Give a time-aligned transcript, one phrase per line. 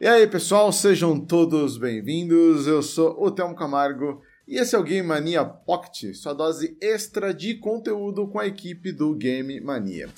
[0.00, 2.68] E aí, pessoal, sejam todos bem-vindos.
[2.68, 7.34] Eu sou o Telmo Camargo e esse é o Game Mania Pocket, sua dose extra
[7.34, 10.08] de conteúdo com a equipe do Game Mania.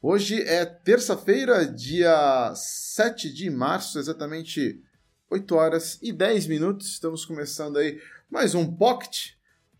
[0.00, 4.80] Hoje é terça-feira, dia 7 de março, exatamente
[5.28, 6.86] 8 horas e 10 minutos.
[6.86, 9.37] Estamos começando aí mais um Pocket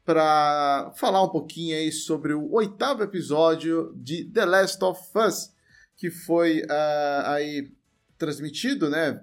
[0.08, 5.52] para falar um pouquinho aí sobre o oitavo episódio de The Last of Us,
[5.98, 7.70] que foi uh, aí
[8.16, 9.22] transmitido, né?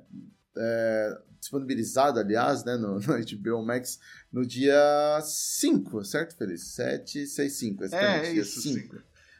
[0.55, 3.99] É, disponibilizado, aliás, né, no, no HBO Max
[4.31, 6.61] no dia 5, certo, Feliz?
[6.75, 8.27] 7, 6, 5, exatamente.
[8.27, 8.95] É, isso, 5.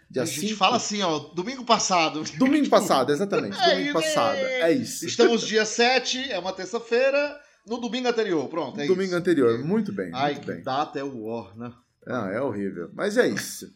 [0.09, 0.57] Dia a gente cinco.
[0.57, 2.23] fala assim, ó, domingo passado.
[2.39, 3.55] Domingo passado, exatamente.
[3.61, 4.37] É domingo passado.
[4.37, 5.05] É isso.
[5.05, 8.47] Estamos dia 7, é uma terça-feira, no domingo anterior.
[8.47, 9.15] Pronto, é Domingo isso.
[9.15, 10.11] anterior, muito bem.
[10.13, 10.63] Ai, muito que bem.
[10.63, 11.73] data é o War, né?
[12.05, 12.89] Não, é horrível.
[12.93, 13.73] Mas é isso.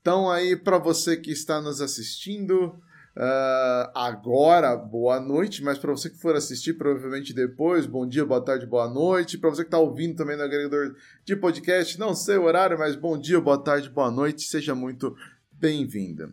[0.00, 2.80] Então, aí, para você que está nos assistindo,
[3.16, 8.40] Uh, agora, boa noite, mas para você que for assistir, provavelmente depois, bom dia, boa
[8.40, 9.36] tarde, boa noite.
[9.36, 10.94] Para você que está ouvindo também no agregador
[11.24, 15.16] de podcast, não sei o horário, mas bom dia, boa tarde, boa noite, seja muito
[15.50, 16.32] bem-vinda.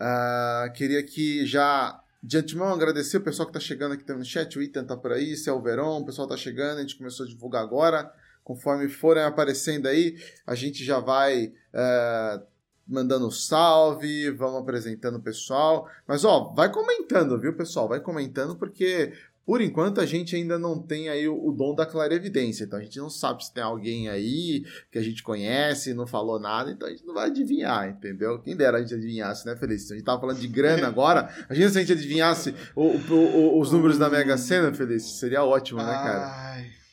[0.00, 4.58] Uh, queria que já de antemão agradecer o pessoal que está chegando aqui no chat,
[4.58, 7.28] o Ethan tá por aí, o Verão, o pessoal está chegando, a gente começou a
[7.28, 8.12] divulgar agora.
[8.42, 11.52] Conforme forem aparecendo aí, a gente já vai.
[11.74, 15.90] Uh, mandando salve, vamos apresentando o pessoal.
[16.06, 17.88] Mas ó, vai comentando, viu, pessoal?
[17.88, 19.12] Vai comentando porque
[19.46, 22.64] por enquanto a gente ainda não tem aí o, o dom da clarevidência.
[22.64, 26.40] Então a gente não sabe se tem alguém aí que a gente conhece, não falou
[26.40, 28.40] nada, então a gente não vai adivinhar, entendeu?
[28.40, 29.88] Quem dera a gente adivinhasse, né, Feliz?
[29.88, 31.30] A gente tava falando de grana agora.
[31.48, 35.44] A gente se a gente adivinhasse o, o, os números da Mega Sena, Feliz, seria
[35.44, 36.26] ótimo, né, cara?
[36.26, 36.85] Ai.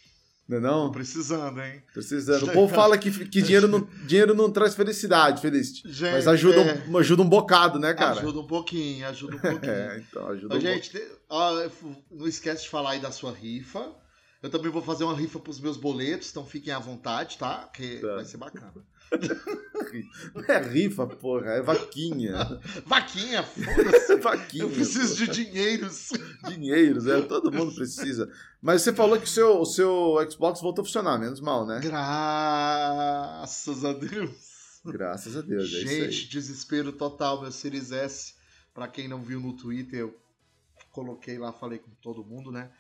[0.48, 0.92] Não é não?
[0.92, 1.82] Precisando, hein?
[1.94, 2.44] Precisando.
[2.44, 5.82] O povo fala que, que dinheiro, não, dinheiro não traz felicidade, feliz.
[5.86, 6.84] Gente, mas ajuda, é...
[6.90, 8.20] um, ajuda um bocado, né, cara?
[8.20, 9.72] Ajuda um pouquinho, ajuda um pouquinho.
[9.72, 11.70] é, então ajuda um Gente, ó,
[12.12, 13.90] não esquece de falar aí da sua rifa.
[14.42, 17.70] Eu também vou fazer uma rifa pros meus boletos, então fiquem à vontade, tá?
[17.74, 18.16] Que tá.
[18.16, 18.74] vai ser bacana.
[20.34, 22.60] Não é rifa, porra, é vaquinha.
[22.86, 24.16] vaquinha, foda-se.
[24.18, 24.64] vaquinha.
[24.64, 25.28] Eu preciso porra.
[25.34, 26.10] de dinheiros.
[26.48, 28.32] Dinheiros, é, todo mundo precisa.
[28.62, 31.80] Mas você falou que o seu, o seu Xbox voltou a funcionar, menos mal, né?
[31.82, 33.06] Graças
[33.86, 34.54] a Deus.
[34.86, 38.34] Graças a Deus, é Gente, desespero total, meu Series S.
[38.74, 40.20] Pra quem não viu no Twitter, eu
[40.92, 42.72] coloquei lá, falei com todo mundo, né?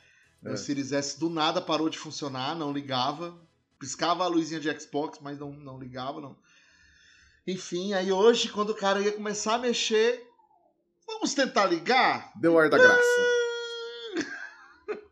[0.41, 0.57] Meu é.
[0.57, 3.33] Series S do nada parou de funcionar, não ligava
[3.83, 6.37] piscava a luzinha de Xbox, mas não, não ligava, não.
[7.45, 10.25] Enfim, aí hoje, quando o cara ia começar a mexer,
[11.05, 12.31] vamos tentar ligar?
[12.39, 13.03] Deu ar da graça.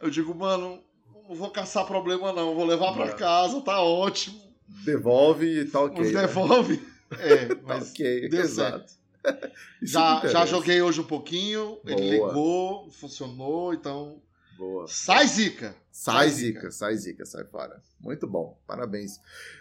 [0.00, 0.82] Eu digo, mano,
[1.28, 4.42] não vou caçar problema não, vou levar para casa, tá ótimo.
[4.84, 6.12] Devolve e tá ok.
[6.12, 6.20] Né?
[6.22, 6.76] Devolve.
[6.78, 6.90] Né?
[7.16, 8.92] É, tá mas tá ok, exato.
[9.80, 11.96] já, já joguei hoje um pouquinho, Boa.
[11.96, 14.20] ele ligou, funcionou, então
[14.56, 14.86] Boa.
[14.86, 15.74] Sai zica.
[15.90, 17.82] Sai, zica, sai zica, sai fora.
[18.00, 19.20] Muito bom, parabéns.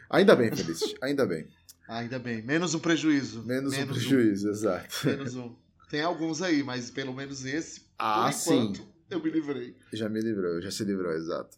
[0.09, 1.47] Ainda bem, Feliz, ainda bem.
[1.87, 3.43] Ainda bem, menos um prejuízo.
[3.43, 4.51] Menos, menos um prejuízo, um.
[4.51, 5.07] exato.
[5.07, 5.55] Menos um.
[5.89, 8.87] Tem alguns aí, mas pelo menos esse, ah, enquanto, sim.
[9.09, 9.75] eu me livrei.
[9.91, 11.57] Já me livrou, já se livrou, exato.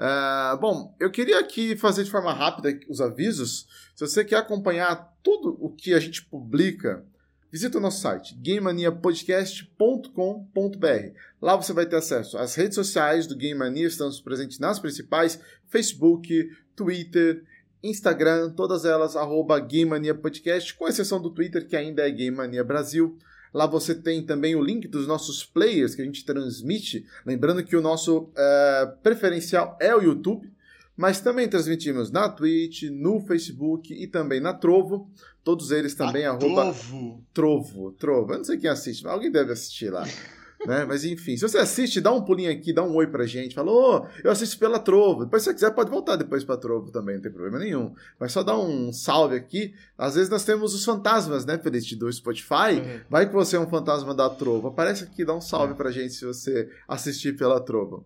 [0.00, 3.68] Uh, bom, eu queria aqui fazer de forma rápida os avisos.
[3.94, 7.04] Se você quer acompanhar tudo o que a gente publica
[7.50, 11.18] Visita o nosso site gamemaniapodcast.com.br.
[11.42, 15.40] Lá você vai ter acesso às redes sociais do Game Mania, estamos presentes nas principais:
[15.68, 17.42] Facebook, Twitter,
[17.82, 22.36] Instagram, todas elas arroba Game Mania Podcast, com exceção do Twitter, que ainda é Game
[22.36, 23.18] Mania Brasil.
[23.52, 27.04] Lá você tem também o link dos nossos players que a gente transmite.
[27.26, 30.48] Lembrando que o nosso uh, preferencial é o YouTube
[31.00, 35.10] mas também transmitimos na Twitch, no Facebook e também na Trovo.
[35.42, 36.74] Todos eles também, a arroba...
[36.74, 37.24] Trovo.
[37.32, 38.32] Trovo, Trovo.
[38.34, 40.04] Eu não sei quem assiste, mas alguém deve assistir lá.
[40.66, 40.84] né?
[40.84, 43.54] Mas enfim, se você assiste, dá um pulinho aqui, dá um oi pra gente.
[43.54, 45.24] Fala, ô, oh, eu assisto pela Trovo.
[45.24, 47.94] Depois, se você quiser, pode voltar depois pra Trovo também, não tem problema nenhum.
[48.18, 49.72] Mas só dá um salve aqui.
[49.96, 52.74] Às vezes nós temos os fantasmas, né, Feliz, do Spotify.
[52.74, 53.00] Uhum.
[53.08, 54.68] Vai que você é um fantasma da Trovo.
[54.68, 55.78] Aparece aqui, dá um salve uhum.
[55.78, 58.04] pra gente se você assistir pela Trovo.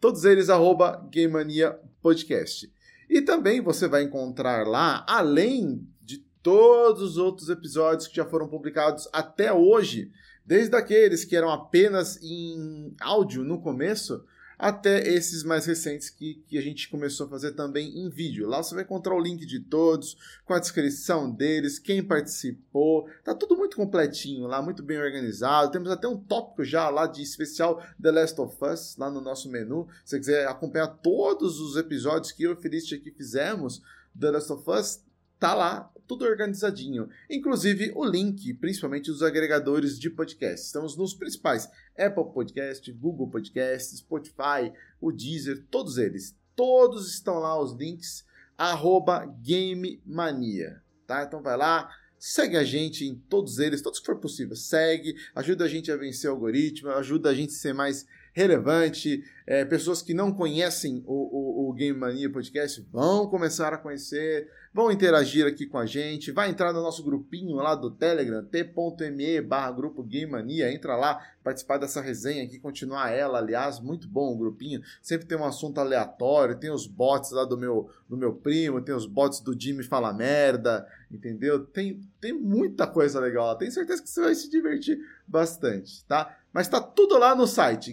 [0.00, 1.76] Todos eles, arroba Game Mania
[2.06, 2.72] Podcast.
[3.10, 8.46] E também você vai encontrar lá, além de todos os outros episódios que já foram
[8.46, 10.12] publicados até hoje,
[10.44, 14.24] desde aqueles que eram apenas em áudio no começo,
[14.58, 18.48] até esses mais recentes que, que a gente começou a fazer também em vídeo.
[18.48, 23.08] Lá você vai encontrar o link de todos, com a descrição deles, quem participou.
[23.22, 25.70] Tá tudo muito completinho lá, muito bem organizado.
[25.70, 29.50] Temos até um tópico já lá de especial The Last of Us, lá no nosso
[29.50, 29.88] menu.
[30.04, 33.82] Se você quiser acompanhar todos os episódios que eu e o aqui fizemos,
[34.18, 35.00] The Last of Us,
[35.38, 37.08] tá lá tudo organizadinho.
[37.30, 40.66] Inclusive o link, principalmente dos agregadores de podcast.
[40.66, 41.68] Estamos nos principais:
[41.98, 46.36] Apple Podcast, Google Podcast, Spotify, o Deezer, todos eles.
[46.54, 48.24] Todos estão lá os links,
[48.56, 50.82] arroba Game Mania.
[51.06, 51.22] Tá?
[51.22, 54.56] Então vai lá, segue a gente em todos eles, todos que for possível.
[54.56, 59.22] Segue, ajuda a gente a vencer o algoritmo, ajuda a gente a ser mais relevante.
[59.46, 64.50] É, pessoas que não conhecem o, o, o, Game Mania Podcast vão começar a conhecer,
[64.74, 69.40] vão interagir aqui com a gente, vai entrar no nosso grupinho lá do Telegram, t.me
[69.40, 74.32] barra grupo Game Mania, entra lá, participar dessa resenha aqui, continuar ela, aliás, muito bom
[74.34, 78.34] o grupinho, sempre tem um assunto aleatório, tem os bots lá do meu, do meu
[78.34, 81.64] primo, tem os bots do Jimmy Fala Merda, entendeu?
[81.64, 86.36] Tem, tem muita coisa legal, tenho certeza que você vai se divertir bastante, tá?
[86.52, 87.92] Mas tá tudo lá no site,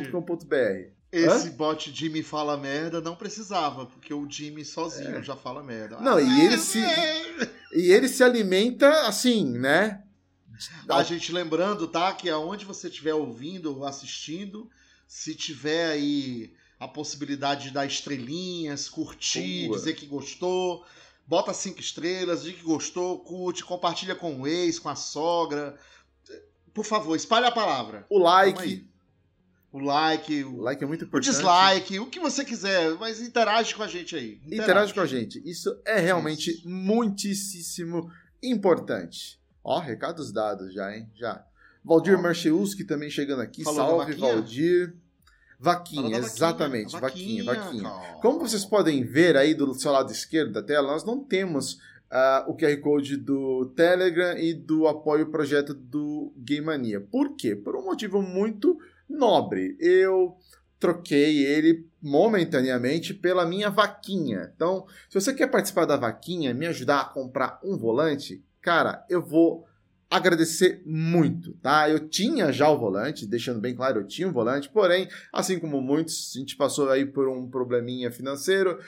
[0.00, 0.98] gamemaniapodcast.com.br.
[1.10, 1.52] Esse Hã?
[1.52, 5.22] bot Jimmy fala merda não precisava, porque o Jimmy sozinho é.
[5.22, 5.98] já fala merda.
[6.00, 6.78] Não, ah, e ele se
[7.72, 10.02] e ele se alimenta assim, né?
[10.88, 14.68] A gente lembrando, tá, que aonde você estiver ouvindo ou assistindo,
[15.06, 19.78] se tiver aí a possibilidade de dar estrelinhas, curtir, Boa.
[19.78, 20.84] dizer que gostou,
[21.26, 25.78] bota cinco estrelas, diz que gostou, curte, compartilha com o ex, com a sogra,
[26.74, 28.06] por favor, espalhe a palavra.
[28.08, 28.86] O like.
[29.70, 31.28] O like, o, o, like é muito importante.
[31.28, 34.40] O dislike, o que você quiser, mas interage com a gente aí.
[34.46, 35.42] Interage, interage com a gente.
[35.44, 36.68] Isso é realmente Isso.
[36.68, 38.10] muitíssimo
[38.42, 39.38] importante.
[39.62, 41.06] Ó, recados dados já, hein?
[41.14, 41.44] Já.
[41.84, 42.18] Valdir.
[42.18, 43.62] Marcheuski também chegando aqui.
[43.62, 44.94] Falou Salve, Valdir.
[45.60, 46.92] Vaquinha, exatamente.
[46.92, 47.82] Vaquinha, vaquinha.
[47.82, 48.14] vaquinha.
[48.22, 51.74] Como vocês podem ver aí do seu lado esquerdo da tela, nós não temos
[52.12, 57.00] uh, o QR Code do Telegram e do apoio ao projeto do Game Mania.
[57.00, 57.56] Por quê?
[57.56, 58.78] Por um motivo muito
[59.08, 59.76] nobre.
[59.80, 60.36] Eu
[60.78, 64.52] troquei ele momentaneamente pela minha vaquinha.
[64.54, 69.20] Então, se você quer participar da vaquinha, me ajudar a comprar um volante, cara, eu
[69.20, 69.66] vou
[70.10, 71.90] agradecer muito, tá?
[71.90, 75.82] Eu tinha já o volante, deixando bem claro, eu tinha um volante, porém, assim como
[75.82, 78.78] muitos, a gente passou aí por um probleminha financeiro,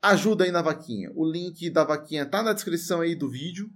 [0.00, 1.12] Ajuda aí na vaquinha.
[1.14, 3.70] O link da vaquinha tá na descrição aí do vídeo,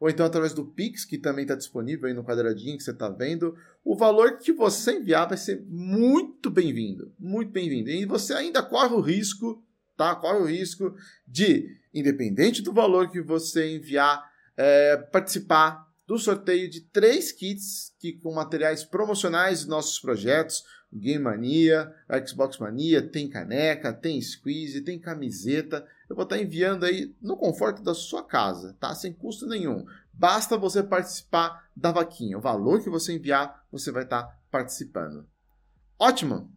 [0.00, 3.08] ou então através do Pix, que também está disponível aí no quadradinho que você está
[3.08, 3.54] vendo.
[3.84, 7.90] O valor que você enviar vai ser muito bem-vindo, muito bem-vindo.
[7.90, 9.62] E você ainda corre o risco,
[9.96, 10.14] tá?
[10.16, 10.96] Corre o risco
[11.28, 14.24] de independente do valor que você enviar,
[14.56, 21.22] é, participar do sorteio de três kits que, com materiais promocionais dos nossos projetos, Game
[21.22, 21.94] Mania,
[22.26, 25.86] Xbox Mania, tem caneca, tem squeeze, tem camiseta.
[26.08, 28.94] Eu vou estar enviando aí no conforto da sua casa, tá?
[28.94, 29.86] Sem custo nenhum.
[30.12, 32.36] Basta você participar da vaquinha.
[32.36, 35.26] O valor que você enviar, você vai estar participando.
[35.98, 36.50] Ótimo!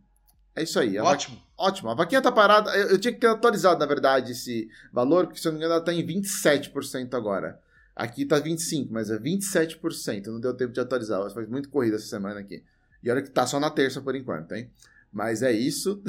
[0.56, 0.98] É isso aí.
[0.98, 1.38] Ótimo.
[1.38, 1.66] Va...
[1.66, 1.90] Ótimo.
[1.90, 2.76] A vaquinha tá parada.
[2.76, 5.66] Eu, eu, tinha que ter atualizado, na verdade, esse valor, porque se eu não me
[5.66, 7.60] engano, ela tá em 27% agora.
[7.96, 10.28] Aqui tá 25%, mas é 27%.
[10.28, 11.30] Não deu tempo de atualizar.
[11.32, 12.64] Faz muito corrida essa semana aqui.
[13.04, 14.70] E olha que tá só na terça por enquanto, hein?
[15.12, 16.02] Mas é isso.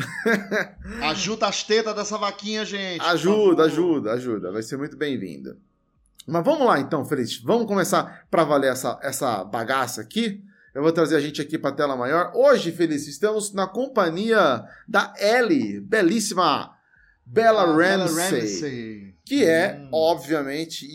[1.02, 3.04] ajuda as tetas dessa vaquinha, gente.
[3.04, 4.52] Ajuda, ajuda, ajuda.
[4.52, 5.58] Vai ser muito bem-vindo.
[6.26, 7.36] Mas vamos lá então, Feliz.
[7.38, 10.42] Vamos começar para valer essa, essa bagaça aqui.
[10.74, 12.32] Eu vou trazer a gente aqui para a tela maior.
[12.34, 16.74] Hoje, Feliz, estamos na companhia da Ellie, belíssima
[17.26, 19.88] Bella ah, Ramsey, Ramsey, que é, hum.
[19.92, 20.86] obviamente,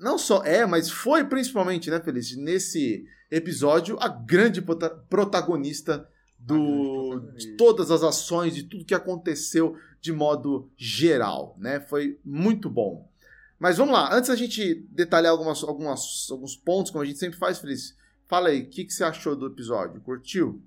[0.00, 4.62] não só é, mas foi principalmente, né, Feliz, nesse episódio, a grande
[5.08, 11.80] protagonista do, de todas as ações, de tudo que aconteceu de modo geral, né?
[11.80, 13.10] Foi muito bom.
[13.58, 17.38] Mas vamos lá, antes da gente detalhar algumas, algumas, alguns pontos, como a gente sempre
[17.38, 20.00] faz, Feliz, Fala aí, o que, que você achou do episódio?
[20.00, 20.60] Curtiu?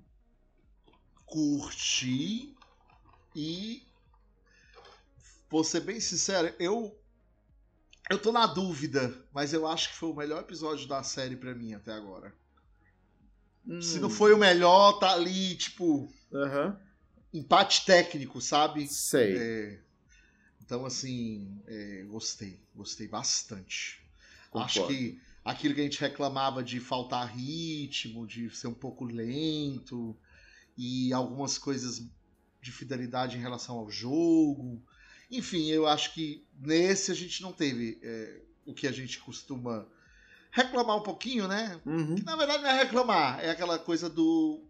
[1.26, 2.56] Curti
[3.36, 3.86] e
[5.48, 6.96] vou ser bem sincero, eu
[8.08, 11.54] eu tô na dúvida, mas eu acho que foi o melhor episódio da série para
[11.54, 12.34] mim até agora.
[13.66, 13.80] Hum.
[13.80, 16.08] Se não foi o melhor, tá ali, tipo.
[16.32, 16.76] Uhum.
[17.32, 18.86] Empate técnico, sabe?
[18.88, 19.36] Sei.
[19.36, 19.80] É,
[20.60, 22.58] então, assim, é, gostei.
[22.74, 24.00] Gostei bastante.
[24.50, 24.64] Concordo.
[24.64, 30.16] Acho que aquilo que a gente reclamava de faltar ritmo, de ser um pouco lento
[30.76, 32.02] e algumas coisas
[32.60, 34.82] de fidelidade em relação ao jogo.
[35.30, 39.86] Enfim, eu acho que nesse a gente não teve é, o que a gente costuma
[40.50, 41.80] reclamar um pouquinho, né?
[41.84, 42.16] Uhum.
[42.16, 44.62] Que na verdade não é reclamar, é aquela coisa do.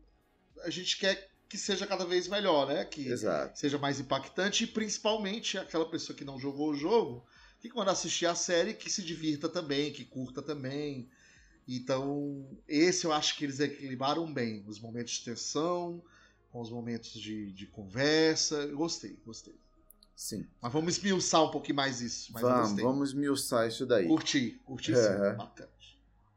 [0.62, 2.84] A gente quer que seja cada vez melhor, né?
[2.84, 3.58] Que Exato.
[3.58, 7.26] seja mais impactante e principalmente aquela pessoa que não jogou o jogo,
[7.60, 11.08] que quando assistir a série, que se divirta também, que curta também.
[11.66, 14.64] Então, esse eu acho que eles equilibraram bem.
[14.66, 16.02] Os momentos de tensão,
[16.50, 18.66] com os momentos de, de conversa.
[18.68, 19.54] Gostei, gostei.
[20.20, 20.46] Sim.
[20.60, 22.30] Mas vamos esmiuçar um pouquinho mais isso.
[22.34, 24.06] Vamos, vamos esmiuçar isso daí.
[24.06, 24.96] Curti, curti É.
[24.96, 25.36] sim.
[25.38, 25.70] Bacana.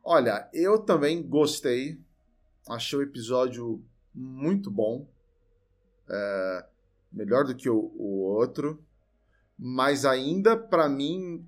[0.01, 1.99] Olha, eu também gostei.
[2.69, 3.83] Achei o episódio
[4.15, 5.05] muito bom.
[6.09, 6.65] É,
[7.11, 8.81] melhor do que o, o outro.
[9.59, 11.45] Mas ainda, pra mim,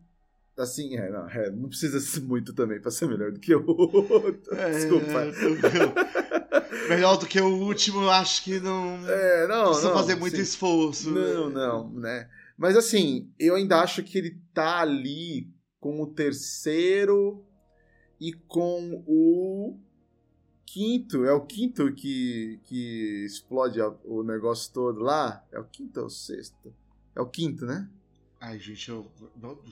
[0.57, 3.65] assim, é, não, é, não precisa ser muito também pra ser melhor do que o
[3.65, 4.53] outro.
[4.73, 5.31] Desculpa.
[6.55, 10.15] É, melhor do que o último, eu acho que não É, não, precisa não, fazer
[10.15, 10.41] muito sim.
[10.41, 11.11] esforço.
[11.11, 12.29] Não, não, né?
[12.57, 17.45] Mas assim, eu ainda acho que ele tá ali com o terceiro
[18.19, 19.77] e com o
[20.65, 21.25] quinto.
[21.25, 25.43] É o quinto que, que explode o negócio todo lá?
[25.51, 26.73] É o quinto ou o sexto?
[27.15, 27.87] É o quinto, né?
[28.39, 29.09] Ai, gente, eu.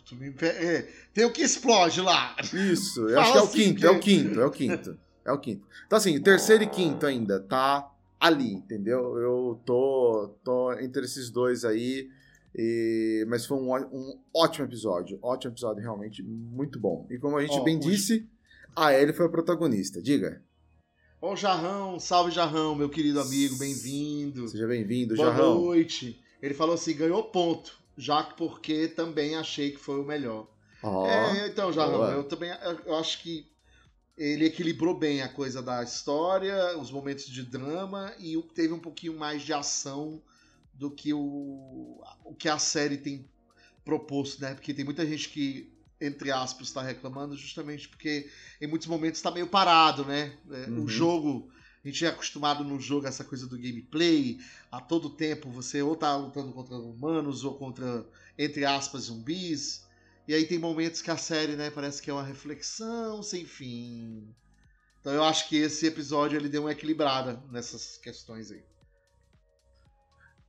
[0.05, 2.35] tu me é, tem o que explode lá.
[2.53, 4.99] Isso, eu Fala acho que é o assim, quinto, é o quinto, é o quinto.
[5.25, 5.65] É o quinto.
[5.85, 7.89] Então, assim, terceiro e quinto ainda tá
[8.19, 9.17] ali, entendeu?
[9.17, 12.09] Eu tô, tô entre esses dois aí.
[12.55, 15.17] e- Mas foi um, um ótimo episódio.
[15.21, 17.07] Ótimo episódio, realmente muito bom.
[17.09, 18.27] E como a gente Ó, bem disse,
[18.75, 20.01] a Ellie foi a protagonista.
[20.01, 20.41] Diga.
[21.21, 24.47] O Jarrão, salve Jarrão, meu querido amigo, bem-vindo.
[24.49, 25.55] Seja bem-vindo, Boa Jarrão.
[25.61, 26.21] noite.
[26.41, 30.47] Ele falou assim: ganhou ponto, já que porque também achei que foi o melhor.
[30.83, 32.11] Ó, É, então, Jarrão, boa.
[32.11, 32.51] eu também
[32.85, 33.47] eu acho que
[34.17, 39.17] ele equilibrou bem a coisa da história, os momentos de drama e teve um pouquinho
[39.17, 40.21] mais de ação
[40.73, 43.27] do que o, o que a série tem
[43.83, 44.53] proposto, né?
[44.53, 48.29] Porque tem muita gente que, entre aspas, está reclamando justamente porque
[48.61, 50.37] em muitos momentos está meio parado, né?
[50.51, 50.83] É, Uhum.
[50.83, 51.49] O jogo,
[51.83, 54.39] a gente é acostumado no jogo a essa coisa do gameplay,
[54.71, 58.05] a todo tempo você ou tá lutando contra humanos ou contra,
[58.37, 59.85] entre aspas, zumbis.
[60.27, 64.33] E aí tem momentos que a série, né, parece que é uma reflexão sem fim.
[65.01, 68.63] Então eu acho que esse episódio ele deu uma equilibrada nessas questões aí.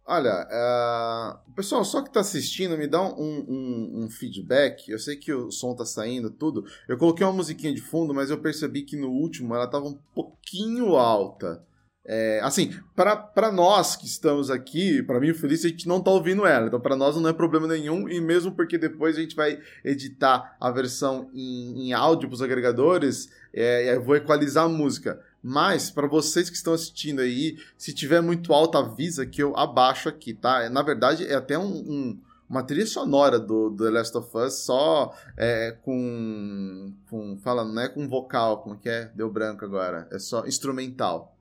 [0.07, 4.91] Olha, é, pessoal, só que tá assistindo, me dá um, um- um feedback.
[4.91, 6.65] Eu sei que o som tá saindo, tudo.
[6.87, 9.99] Eu coloquei uma musiquinha de fundo, mas eu percebi que no último ela tava um
[10.15, 11.65] pouquinho alta.
[12.07, 16.11] É, assim, pra nós que estamos aqui, pra mim o Felício, a gente não tá
[16.11, 16.67] ouvindo ela.
[16.67, 18.09] Então, pra nós não é problema nenhum.
[18.09, 23.31] E mesmo porque depois a gente vai editar a versão em, em áudio pros agregadores,
[23.55, 25.19] é, eu vou equalizar a música.
[25.43, 30.09] Mas, pra vocês que estão assistindo aí, se tiver muito alto, avisa que eu abaixo
[30.09, 30.69] aqui, tá?
[30.71, 34.55] Na verdade, é até um, um- uma trilha sonora do, do The Last of Us,
[34.59, 37.39] só é, com, com.
[37.39, 39.11] Fala, não é com vocal, como que é?
[39.15, 40.07] Deu branco agora.
[40.13, 41.34] É só instrumental.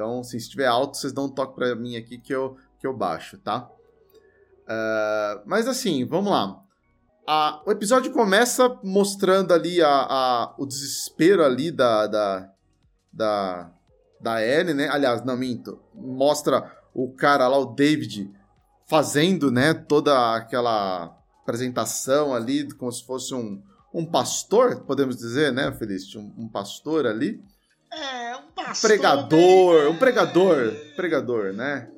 [0.00, 2.96] Então, se estiver alto, vocês dão um toque pra mim aqui que eu, que eu
[2.96, 3.68] baixo, tá?
[4.66, 6.58] Ah, mas assim, vamos lá.
[7.28, 12.50] A- o episódio começa mostrando ali a, a- o desespero ali da, da,
[13.12, 13.70] da,
[14.18, 14.88] da Ellie, né?
[14.88, 15.78] Aliás, não minto.
[15.94, 18.32] Mostra o cara lá, o David,
[18.88, 25.70] fazendo, né, toda aquela apresentação ali, como se fosse um, um pastor, podemos dizer, né,
[25.72, 26.14] Feliz?
[26.16, 27.44] Um, um pastor ali.
[27.92, 28.88] É, um pastor.
[28.90, 31.88] Pregador, bem- um pregador, pregador, né?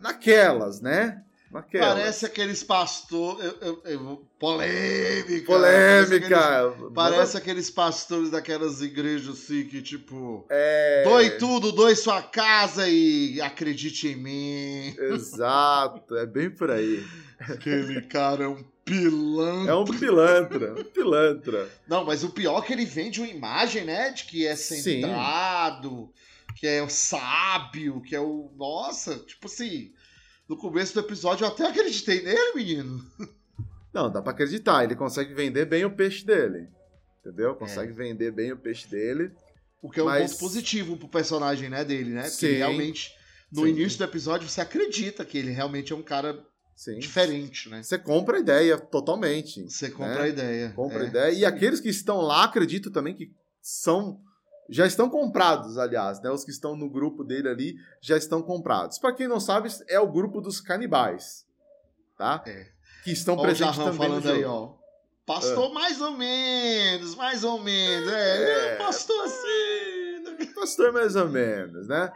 [0.00, 1.22] Naquelas, né?
[1.50, 1.88] Naquelas.
[1.94, 3.38] Parece aqueles pastor.
[3.42, 5.46] eu- eu- eu- polêmica.
[5.46, 6.66] Parece, Polêmica.
[6.66, 10.44] aqueles, parece aqueles pastores daquelas igrejas assim que, tipo.
[10.50, 11.04] É...
[11.04, 14.96] Doe tudo, doe sua casa e acredite em mim.
[14.98, 17.04] Exato, é bem por aí.
[17.48, 19.72] Aquele cara é um pilantra.
[19.72, 21.68] É um pilantra, um pilantra.
[21.86, 24.10] Não, mas o pior é que ele vende uma imagem, né?
[24.10, 24.80] De que é Sim.
[24.80, 26.12] centrado,
[26.56, 28.50] que é o sábio, que é o.
[28.56, 29.92] Nossa, tipo assim.
[30.48, 33.02] No começo do episódio eu até acreditei nele, menino.
[33.94, 36.68] Não, dá pra acreditar, ele consegue vender bem o peixe dele.
[37.20, 37.54] Entendeu?
[37.54, 37.94] Consegue É.
[37.94, 39.30] vender bem o peixe dele.
[39.80, 42.22] O que é um Mas- ponto positivo pro personagem, né, dele, né?
[42.22, 42.46] Porque Sim.
[42.46, 43.10] ele realmente,
[43.50, 43.68] no Sim.
[43.68, 46.44] início do episódio, você acredita que ele realmente é um cara
[46.74, 46.98] Sim.
[46.98, 47.82] diferente, né?
[47.82, 49.62] Você compra a ideia totalmente.
[49.70, 50.22] Você compra né?
[50.22, 50.72] a ideia.
[50.74, 51.08] Compra a é.
[51.08, 51.32] ideia.
[51.32, 54.20] E aqueles que estão lá, acredito também que são.
[54.68, 56.30] Já estão comprados, aliás, né?
[56.30, 58.98] Os que estão no grupo dele ali já estão comprados.
[58.98, 61.46] Pra quem não sabe, é o grupo dos canibais.
[62.16, 62.42] Tá?
[62.46, 62.68] É.
[63.04, 64.72] Que estão Ó presentes também falando aí, ó.
[65.26, 65.74] Pastor ah.
[65.74, 68.10] mais ou menos, mais ou menos.
[68.10, 69.93] É, é pastor assim.
[70.54, 72.12] Pastor mais ou menos, né?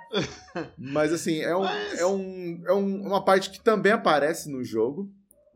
[0.77, 1.99] Mas assim, é, um, Mas...
[1.99, 5.11] é, um, é um, uma parte que também aparece no jogo,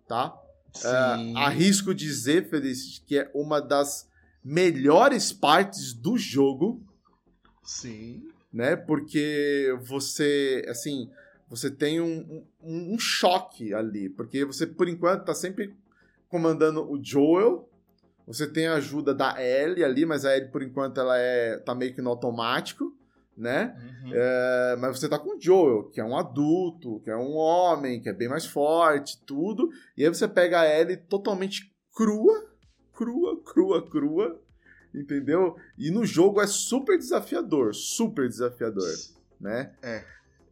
[0.08, 0.38] tá?
[0.76, 4.08] Uh, arrisco dizer, Feliz, que é uma das
[4.42, 6.82] melhores partes do jogo.
[7.62, 8.28] Sim.
[8.52, 8.76] Né?
[8.76, 11.10] Porque você, assim,
[11.48, 14.08] você tem um, um, um choque ali.
[14.08, 15.74] Porque você, por enquanto, tá sempre
[16.28, 17.68] comandando o Joel.
[18.32, 21.74] Você tem a ajuda da Ellie ali, mas a Ellie, por enquanto, ela é, tá
[21.74, 22.96] meio que no automático,
[23.36, 23.76] né?
[24.04, 24.12] Uhum.
[24.14, 28.00] É, mas você tá com o Joel, que é um adulto, que é um homem,
[28.00, 29.70] que é bem mais forte, tudo.
[29.96, 32.46] E aí você pega a Ellie totalmente crua,
[32.92, 34.40] crua, crua, crua,
[34.94, 35.56] entendeu?
[35.76, 38.88] E no jogo é super desafiador, super desafiador,
[39.40, 39.72] né?
[39.82, 40.04] É.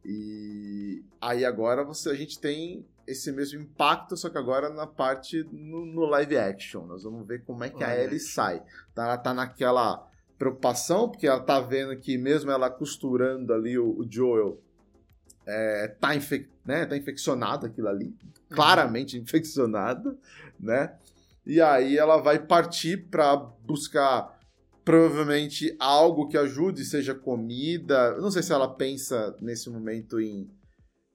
[0.04, 5.44] E aí agora você, a gente tem esse mesmo impacto, só que agora na parte
[5.50, 6.86] no, no live action.
[6.86, 8.62] Nós vamos ver como é que a Ellie sai.
[8.94, 10.06] Tá, ela tá naquela
[10.38, 14.60] preocupação, porque ela tá vendo que mesmo ela costurando ali o, o Joel,
[15.44, 18.06] é, tá, infec, né, tá infeccionado aquilo ali.
[18.06, 18.56] Uhum.
[18.56, 19.22] Claramente uhum.
[19.24, 20.16] infeccionada,
[20.58, 20.94] né?
[21.44, 24.38] E aí ela vai partir para buscar
[24.84, 28.14] provavelmente algo que ajude, seja comida.
[28.16, 30.48] Eu não sei se ela pensa nesse momento em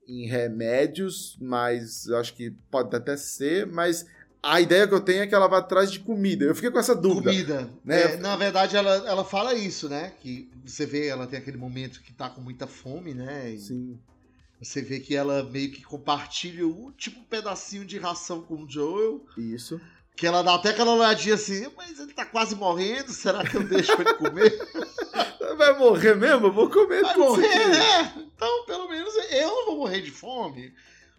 [0.08, 4.06] em remédios, mas eu acho que pode até ser, mas
[4.42, 6.46] a ideia que eu tenho é que ela vai atrás de comida.
[6.46, 7.32] Eu fiquei com essa dúvida.
[7.32, 7.70] Comida.
[7.84, 8.14] Né?
[8.14, 10.14] É, na verdade, ela, ela fala isso, né?
[10.20, 13.52] Que você vê, ela tem aquele momento que tá com muita fome, né?
[13.52, 14.00] E Sim.
[14.62, 18.70] Você vê que ela meio que compartilha o tipo um pedacinho de ração com o
[18.70, 19.26] Joel.
[19.38, 19.82] Isso.
[20.16, 23.64] Que ela dá até aquela olhadinha assim, mas ele tá quase morrendo, será que eu
[23.64, 24.58] deixo ele comer?
[25.58, 26.48] Vai morrer mesmo?
[26.48, 28.25] Eu vou comer Vai tudo morrer, né?
[28.36, 30.74] Então, pelo menos eu não vou morrer de fome.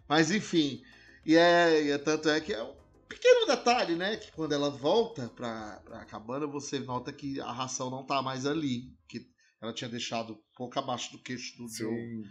[0.07, 0.83] Mas enfim,
[1.25, 2.73] e é, e é tanto é que é um
[3.09, 4.17] pequeno detalhe, né?
[4.17, 8.45] Que quando ela volta pra, pra cabana, você nota que a ração não tá mais
[8.45, 8.93] ali.
[9.07, 9.27] Que
[9.61, 11.67] ela tinha deixado pouco abaixo do queixo do.
[11.67, 12.23] Joe.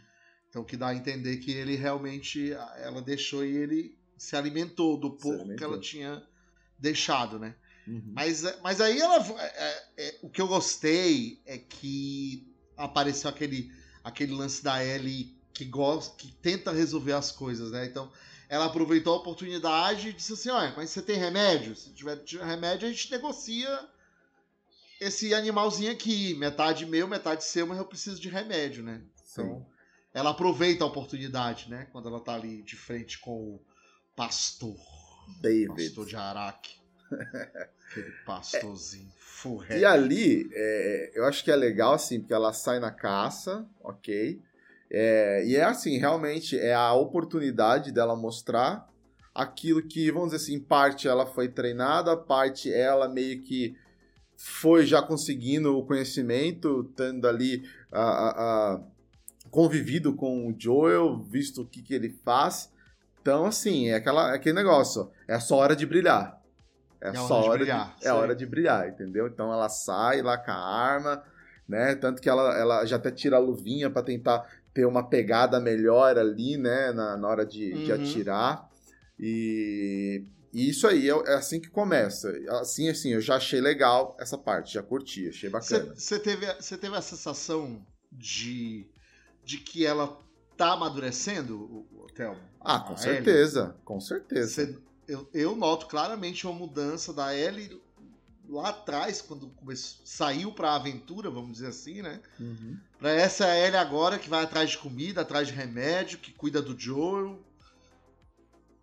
[0.49, 2.53] Então que dá a entender que ele realmente.
[2.53, 5.57] Ela deixou e ele se alimentou do pouco alimentou.
[5.57, 6.27] que ela tinha
[6.79, 7.55] deixado, né?
[7.87, 8.13] Uhum.
[8.15, 9.17] Mas, mas aí ela.
[9.41, 13.71] É, é, o que eu gostei é que apareceu aquele,
[14.07, 17.87] aquele lance da Ellie que gosta, que tenta resolver as coisas, né?
[17.87, 18.11] Então,
[18.49, 21.75] ela aproveitou a oportunidade e disse assim: olha, mas você tem remédio?
[21.75, 23.89] Se tiver, tiver remédio, a gente negocia
[25.01, 26.35] esse animalzinho aqui.
[26.35, 29.03] Metade meu, metade seu, mas eu preciso de remédio, né?
[29.33, 29.67] Então, Sim.
[30.15, 31.89] ela aproveita a oportunidade, né?
[31.91, 33.61] Quando ela tá ali de frente com o
[34.15, 34.79] pastor.
[35.41, 35.69] David.
[35.69, 36.77] Pastor de Araque.
[37.91, 39.17] Aquele pastorzinho
[39.69, 39.79] é.
[39.79, 44.41] E ali, é, eu acho que é legal, assim, porque ela sai na caça, ok?
[44.91, 48.89] É, e é assim, realmente, é a oportunidade dela mostrar
[49.35, 53.77] aquilo que, vamos dizer assim, em parte ela foi treinada, parte ela meio que
[54.37, 58.31] foi já conseguindo o conhecimento, tendo ali a, a,
[58.75, 58.81] a
[59.51, 62.71] convivido com o Joel, visto o que, que ele faz.
[63.21, 66.36] Então, assim, é, aquela, é aquele negócio, é a sua hora de brilhar.
[67.07, 69.29] É, é só hora de, brilhar, de, é hora de brilhar, entendeu?
[69.29, 71.23] Então ela sai lá com a arma,
[71.69, 71.95] né?
[71.95, 76.19] Tanto que ela, ela já até tira a luvinha para tentar ter uma pegada melhor
[76.19, 76.93] ali, né?
[76.93, 77.85] Na, na hora de, uhum.
[77.85, 78.69] de atirar.
[79.19, 82.33] E, e, isso aí é, é, assim que começa.
[82.61, 85.95] Assim, assim, eu já achei legal essa parte, já curti, achei bacana.
[85.95, 88.87] Você teve, teve a sensação de,
[89.45, 90.19] de que ela
[90.57, 92.41] tá amadurecendo, o Thelma?
[92.61, 93.75] Ah, com certeza, Ellie.
[93.85, 94.81] com certeza.
[95.09, 97.81] Eu, eu noto claramente uma mudança da Ellie
[98.49, 102.21] lá atrás, quando começou, saiu pra aventura, vamos dizer assim, né?
[102.39, 102.79] Uhum.
[102.99, 106.79] Pra essa Ellie agora que vai atrás de comida, atrás de remédio, que cuida do
[106.79, 107.39] Joel.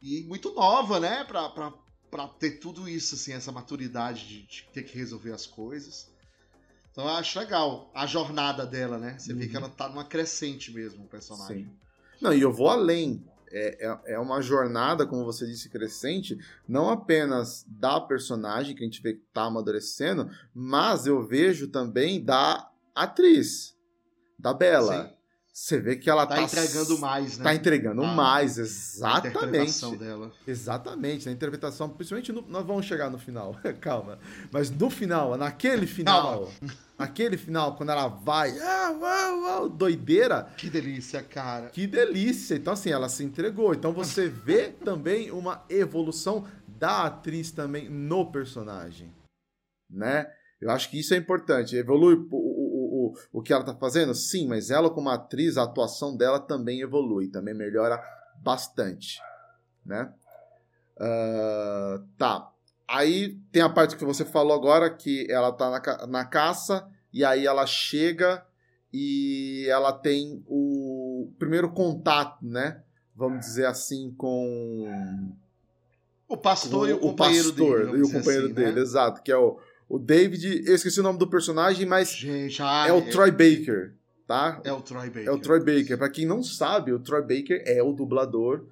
[0.02, 1.24] E muito nova, né?
[1.24, 1.74] Pra, pra,
[2.12, 6.12] pra ter tudo isso, assim, essa maturidade de, de ter que resolver as coisas.
[6.92, 9.18] Então eu acho legal a jornada dela, né?
[9.18, 9.40] Você uhum.
[9.40, 11.66] vê que ela tá numa crescente mesmo, o personagem.
[11.66, 11.78] Sim.
[12.22, 13.26] Não, e eu vou além.
[13.54, 16.38] É, é, é uma jornada, como você disse, crescente,
[16.68, 22.24] não apenas da personagem que a gente vê que tá amadurecendo, mas eu vejo também
[22.24, 23.78] da atriz,
[24.40, 25.08] da Bela.
[25.08, 25.23] Sim.
[25.54, 27.44] Você vê que ela tá, tá entregando mais, né?
[27.44, 29.28] Tá entregando ah, mais, exatamente.
[29.28, 30.32] A interpretação dela.
[30.48, 34.18] Exatamente, a interpretação, principalmente no, nós vamos chegar no final, calma.
[34.52, 36.74] Mas no final, naquele final, calma.
[36.98, 40.52] naquele final, quando ela vai, ah, uau, uau, doideira.
[40.58, 41.68] Que delícia, cara.
[41.70, 42.56] Que delícia.
[42.56, 43.76] Então, assim, ela se entregou.
[43.76, 49.14] Então você vê também uma evolução da atriz também no personagem,
[49.88, 50.26] né?
[50.60, 51.76] Eu acho que isso é importante.
[51.76, 52.63] Evolui o
[53.44, 54.14] que ela tá fazendo?
[54.14, 58.02] Sim, mas ela como atriz, a atuação dela também evolui, também melhora
[58.42, 59.20] bastante,
[59.86, 60.14] né?
[60.98, 62.52] Uh, tá.
[62.88, 66.88] aí tem a parte que você falou agora, que ela tá na, ca- na caça,
[67.12, 68.46] e aí ela chega
[68.94, 72.84] e ela tem o primeiro contato, né?
[73.16, 75.34] Vamos dizer assim, com
[76.28, 77.98] O pastor e o o companheiro pastor dele.
[77.98, 78.82] e o companheiro assim, dele, Né?
[78.82, 79.60] exato, que é o,
[79.96, 80.64] o David.
[80.68, 83.94] Eu esqueci o nome do personagem, mas Gente, ah, é o Troy Baker,
[84.28, 84.62] tá?
[84.64, 85.28] É o Troy Baker.
[85.28, 85.98] É o Troy Baker.
[85.98, 88.66] Pra quem não sabe, o Troy Baker é o dublador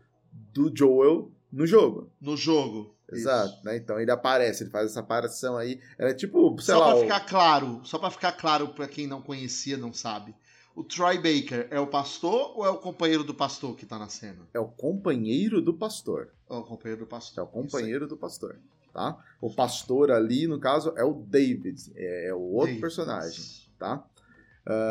[0.54, 2.10] do Joel no jogo.
[2.20, 2.96] No jogo.
[3.12, 3.76] Exato, né?
[3.76, 5.82] Então ele aparece, ele faz essa aparição aí.
[6.00, 6.88] Ela é tipo, sei Só lá.
[6.92, 10.34] pra o- ficar claro, só pra ficar claro pra quem não conhecia, não sabe.
[10.74, 14.08] O Troy Baker é o pastor ou é o companheiro do pastor que tá na
[14.08, 14.48] cena?
[14.54, 16.30] É o companheiro do pastor.
[16.50, 17.44] É o companheiro do É pastor.
[17.44, 18.56] o companheiro do pastor,
[18.94, 19.18] tá?
[19.40, 21.92] O pastor ali, no caso, é o David.
[21.96, 22.82] É, é o outro David.
[22.82, 23.44] personagem,
[23.78, 24.04] tá?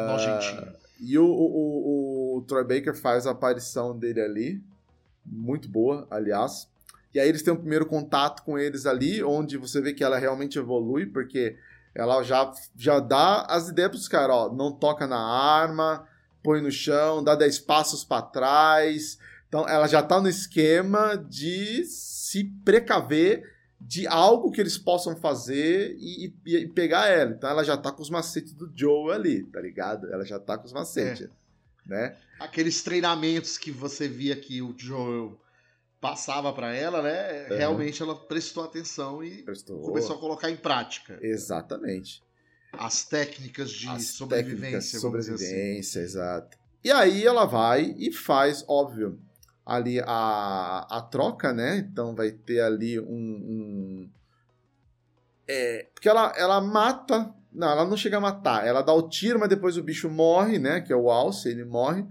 [0.09, 0.73] Nojentinho.
[1.01, 4.63] E o, o, o, o Troy Baker faz a aparição dele ali.
[5.25, 6.69] Muito boa, aliás.
[7.15, 10.19] E aí eles têm um primeiro contato com eles ali, onde você vê que ela
[10.19, 11.57] realmente evolui, porque
[11.95, 14.53] ela já, já dá as ideias pros caras, ó.
[14.53, 16.07] Não toca na arma,
[16.43, 19.19] põe no chão, dá 10 passos para trás.
[19.49, 23.43] Então ela já tá no esquema de se precaver
[23.81, 27.33] de algo que eles possam fazer e, e- e pegar ela.
[27.33, 30.13] Então ela já tá com os macetes do Joe ali, tá ligado?
[30.13, 31.29] Ela já tá com os macetes,
[31.87, 32.17] né?
[32.39, 35.41] Aqueles treinamentos que você via que o Joel
[36.01, 37.49] passava pra ela, né?
[37.51, 37.57] Uhum.
[37.57, 39.81] Realmente ela prestou atenção e Prestou.
[39.81, 42.23] começou a colocar em prática Exatamente.
[42.73, 45.47] as técnicas de As sobrevivência, técnicas dizer assim.
[45.47, 46.59] sobrevivência, exato.
[46.83, 49.19] E aí ela vai e faz, óbvio,
[49.65, 51.77] ali a, a troca, né?
[51.79, 53.05] Então vai ter ali um.
[53.07, 54.11] um-
[55.49, 57.33] é, porque ela, ela mata.
[57.53, 58.65] Não, ela não chega a matar.
[58.67, 60.81] Ela dá o tiro, mas depois o bicho morre, né?
[60.81, 62.07] Que é o Alce, ele morre.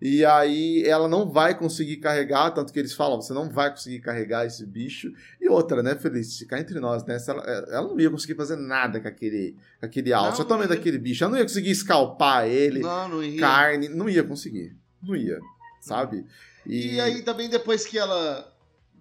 [0.00, 4.00] E aí ela não vai conseguir carregar, tanto que eles falam, você não vai conseguir
[4.00, 5.10] carregar esse bicho.
[5.40, 6.36] E outra, né, Feliz?
[6.38, 7.16] Ficar entre nós, né?
[7.26, 10.40] Ela, ela não ia conseguir fazer nada com aquele, com aquele alce.
[10.42, 10.68] Não, não ia.
[10.68, 11.24] daquele bicho.
[11.24, 13.40] Ela não ia conseguir escalpar ele, Não, não ia.
[13.40, 13.88] carne.
[13.88, 14.76] Não ia conseguir.
[15.02, 15.40] Não ia,
[15.80, 16.26] sabe?
[16.66, 18.52] E aí também depois que ela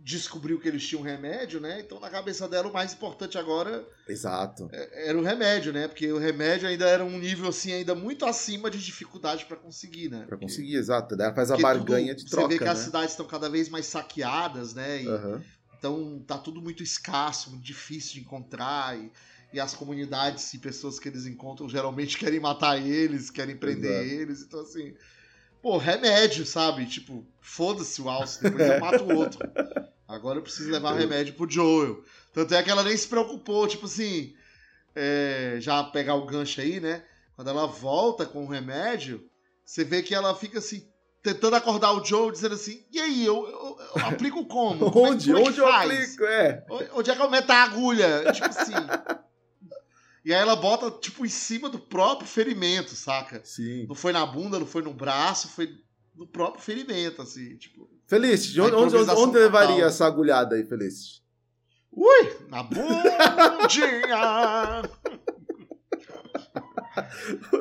[0.04, 1.80] descobriu que eles tinham remédio, né?
[1.80, 4.70] Então na cabeça dela o mais importante agora Exato.
[4.72, 5.88] era o remédio, né?
[5.88, 10.10] Porque o remédio ainda era um nível assim ainda muito acima de dificuldade pra conseguir,
[10.10, 10.20] né?
[10.20, 11.16] Pra Porque- conseguir, exato.
[11.16, 12.70] Daí ela faz a barganha tudo- de troca, Você vê que né?
[12.70, 15.02] as cidades estão cada vez mais saqueadas, né?
[15.04, 15.42] E- Aham.
[15.80, 18.98] Então tá tudo muito escasso, muito difícil de encontrar.
[19.00, 19.12] E,
[19.54, 24.22] e as comunidades e pessoas que eles encontram geralmente querem matar eles, querem prender Exato.
[24.22, 24.42] eles.
[24.44, 24.94] Então, assim,
[25.66, 26.86] pô, remédio, sabe?
[26.86, 29.40] Tipo, foda-se o Alce, depois eu mato o outro.
[30.08, 31.00] Agora eu preciso levar É.
[31.00, 32.04] remédio pro Joel.
[32.32, 34.36] Tanto é que ela nem se preocupou, tipo assim,
[34.96, 37.04] é, já pegar o gancho aí, né?
[37.36, 39.28] Quando ela volta com o remédio,
[39.66, 40.88] você vê que ela fica assim,
[41.24, 44.92] tentando acordar o Joel, dizendo assim: e aí, eu, eu- eu aplico como?
[44.92, 45.26] Como é- Onde?
[45.26, 45.92] como é que Onde eu faz?
[45.92, 46.24] aplico?
[46.26, 46.66] É.
[46.94, 48.32] Onde é que eu meto a agulha?
[48.32, 48.74] Tipo assim.
[50.26, 53.42] E aí ela bota, tipo, em cima do próprio ferimento, saca?
[53.44, 53.86] Sim.
[53.88, 55.70] Não foi na bunda, não foi no braço, foi
[56.16, 57.88] no próprio ferimento, assim, tipo.
[58.08, 61.22] Feliz, onde, onde, onde levaria essa agulhada aí, Feliz?
[61.92, 62.38] Ui!
[62.50, 64.18] Na bundinha!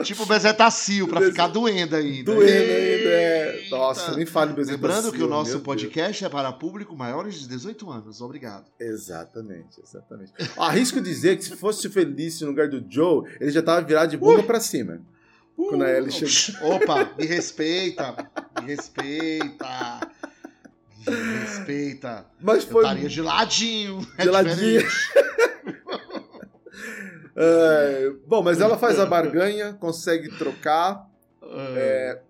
[0.05, 2.33] tipo bezetacil, pra Beze- ficar doendo ainda.
[2.35, 3.66] Doendo ainda, é.
[3.70, 5.64] Nossa, nem fale bezetacil, Lembrando que o nosso meu Deus.
[5.64, 8.20] podcast é para público maiores de 18 anos.
[8.20, 8.64] Obrigado.
[8.79, 10.33] Exatamente, exatamente.
[10.57, 14.16] Arrisco dizer que se fosse feliz no lugar do Joe, ele já tava virado de
[14.16, 15.01] bunda pra cima.
[15.57, 16.75] Quando a Ellie chegou.
[16.77, 18.29] Opa, me respeita.
[18.61, 20.01] Me respeita.
[21.07, 22.27] Me respeita.
[22.40, 22.83] Mas Eu foi.
[22.83, 24.07] estaria de ladinho.
[24.18, 24.83] é De ladinho.
[27.37, 31.09] É, bom, mas ela faz a barganha, consegue trocar,
[31.77, 32.23] É,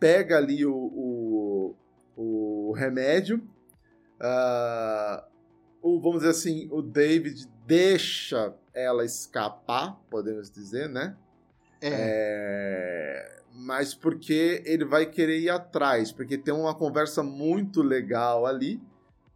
[0.00, 1.76] pega ali o, o,
[2.16, 3.42] o remédio.
[4.20, 5.24] ah,
[5.82, 11.16] o, vamos dizer assim, o David deixa ela escapar, podemos dizer, né?
[11.80, 18.46] é, É, mas porque ele vai querer ir atrás, porque tem uma conversa muito legal
[18.46, 18.80] ali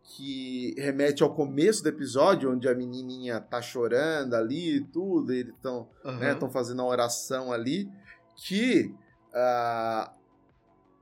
[0.05, 5.39] que remete ao começo do episódio, onde a menininha tá chorando ali e tudo, e
[5.39, 6.33] eles estão aham.
[6.33, 7.89] estão fazendo a oração ali,
[8.37, 8.95] que
[9.35, 10.13] ah,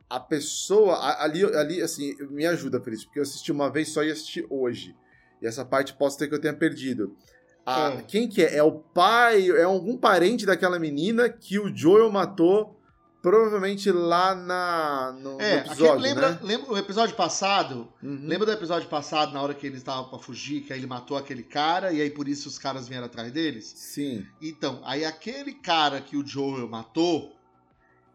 [0.09, 4.03] a pessoa a- ali, ali, assim, me ajuda, Feliz, porque eu assisti uma vez só
[4.03, 4.95] e assisti hoje.
[5.41, 7.17] E essa parte posso ter que eu tenha perdido.
[7.65, 8.03] Ah, É.
[8.03, 8.57] Quem que é?
[8.57, 12.77] É o pai, é algum parente daquela menina que o Joel matou,
[13.23, 16.39] provavelmente lá na, no, no É, episódio, aquele- lembra, né?
[16.43, 17.93] lembra o episódio passado?
[18.03, 18.21] Uhum.
[18.27, 21.17] Lembra do episódio passado, na hora que eles estavam pra fugir, que aí ele matou
[21.17, 23.67] aquele cara e aí por isso os caras vieram atrás deles?
[23.77, 24.27] Sim.
[24.41, 27.37] Então, aí aquele cara que o Joel matou,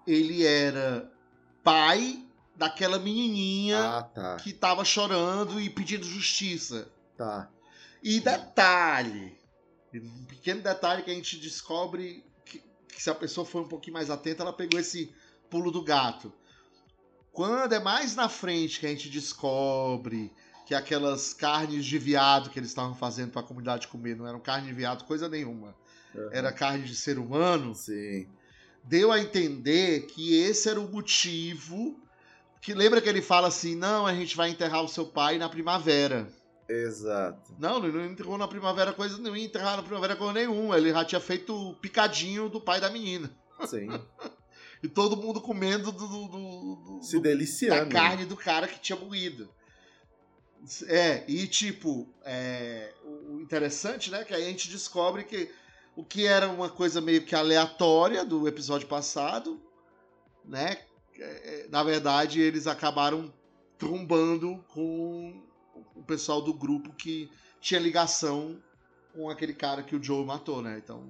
[0.07, 1.11] ele era
[1.63, 2.23] pai
[2.55, 4.37] daquela menininha Ah, tá.
[4.37, 6.87] que tava chorando e pedindo justiça.
[7.17, 7.49] Tá.
[8.03, 9.37] E detalhe,
[9.93, 12.23] um pequeno detalhe que a gente descobre
[12.95, 15.13] que, se a pessoa for um pouquinho mais atenta, ela pegou esse
[15.49, 16.31] pulo do gato.
[17.31, 20.31] Quando é mais na frente que a gente descobre
[20.65, 24.39] que aquelas carnes de viado que eles estavam fazendo para a comunidade comer não eram
[24.39, 25.75] carne de viado coisa nenhuma.
[26.15, 26.29] Uhum.
[26.31, 27.75] Era carne de ser humano.
[27.75, 28.27] Sim.
[28.83, 31.99] Deu a entender que esse era o motivo.
[32.61, 35.49] Que lembra que ele fala assim: não, a gente vai enterrar o seu pai na
[35.49, 36.27] primavera.
[36.67, 37.53] Exato.
[37.59, 40.77] Não, ele não enterrou na primavera coisa não ia enterrar na primavera coisa nenhuma.
[40.77, 43.29] Ele já tinha feito o picadinho do pai da menina.
[43.67, 43.87] Sim.
[44.81, 47.85] e todo mundo comendo do, do, do, Se deliciando.
[47.85, 49.49] Da carne do cara que tinha moído.
[50.87, 55.51] É, e tipo, é, o interessante, né, que aí a gente descobre que
[55.95, 59.61] o que era uma coisa meio que aleatória do episódio passado,
[60.43, 60.79] né,
[61.19, 63.31] é, na verdade eles acabaram
[63.77, 65.44] trombando com
[66.05, 68.61] pessoal do grupo que tinha ligação
[69.13, 71.03] com aquele cara que o Joe matou, né, então...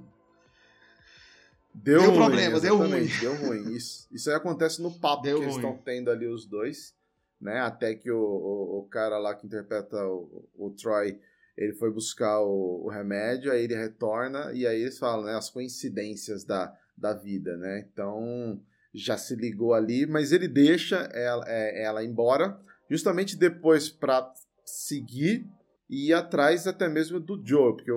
[1.74, 3.08] Deu, deu ruim, problema, deu ruim.
[3.20, 3.76] Deu ruim.
[3.76, 5.56] Isso, isso aí acontece no papo deu que ruim.
[5.56, 6.96] eles estão tendo ali os dois
[7.40, 7.60] né?
[7.60, 11.20] Até que o, o, o cara lá que interpreta o, o, Troy,
[11.58, 15.36] ele foi buscar o, o, remédio, aí ele retorna e aí eles falam, né?
[15.36, 17.86] As coincidências da, da vida, né?
[17.92, 18.60] Então
[18.94, 22.58] já se ligou ali, mas ele deixa ela, é, ela embora
[22.90, 24.32] justamente depois para
[24.66, 25.46] seguir
[25.90, 27.92] e ir atrás até mesmo do Joel, porque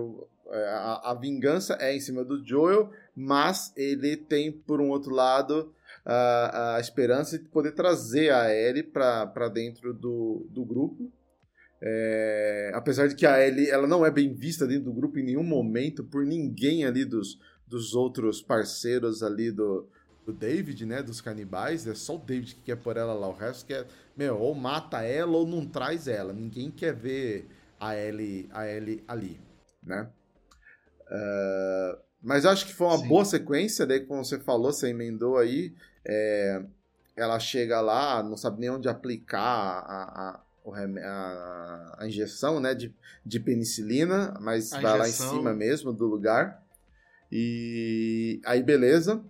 [0.50, 5.14] é, a, a vingança é em cima do Joel, mas ele tem por um outro
[5.14, 5.72] lado
[6.04, 11.10] a, a esperança de poder trazer a Ellie para dentro do, do grupo.
[11.80, 15.24] É, apesar de que a Ellie ela não é bem vista dentro do grupo em
[15.24, 19.86] nenhum momento por ninguém ali dos, dos outros parceiros ali do,
[20.26, 21.02] do David, né?
[21.02, 21.86] Dos canibais.
[21.86, 23.28] É só o David que quer pôr ela lá.
[23.28, 23.86] O resto quer,
[24.18, 26.32] meu, ou mata ela ou não traz ela.
[26.32, 29.40] Ninguém quer ver a Ellie, a Ellie ali,
[29.80, 30.10] né?
[31.06, 33.08] Uh, mas acho que foi uma Sim.
[33.08, 35.72] boa sequência, daí como você falou, você emendou aí.
[36.04, 36.62] É,
[37.16, 42.92] ela chega lá, não sabe nem onde aplicar a, a, a, a injeção né, de,
[43.24, 46.60] de penicilina, mas vai lá em cima mesmo do lugar.
[47.30, 49.22] E aí, beleza.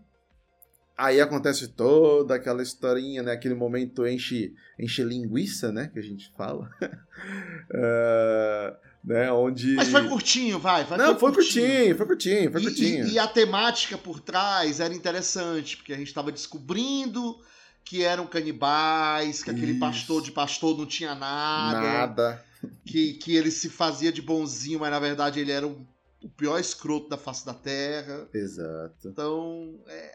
[0.98, 3.30] Aí acontece toda aquela historinha, né?
[3.30, 5.88] Aquele momento enche, enche linguiça, né?
[5.92, 6.68] Que a gente fala.
[6.82, 9.30] uh, né?
[9.30, 9.76] Onde...
[9.76, 10.82] Mas foi curtinho, vai.
[10.82, 11.68] vai Não, foi curtinho.
[11.68, 13.06] curtinho, foi curtinho, foi curtinho.
[13.06, 17.38] E, e, a temática por trás era interessante, porque a gente estava descobrindo
[17.84, 19.80] que eram canibais, que aquele Isso.
[19.80, 21.80] pastor de pastor não tinha nada.
[21.80, 22.44] Nada.
[22.84, 25.86] Que, que ele se fazia de bonzinho, mas na verdade ele era o,
[26.20, 28.28] o pior escroto da face da terra.
[28.34, 29.08] Exato.
[29.08, 30.14] Então, é,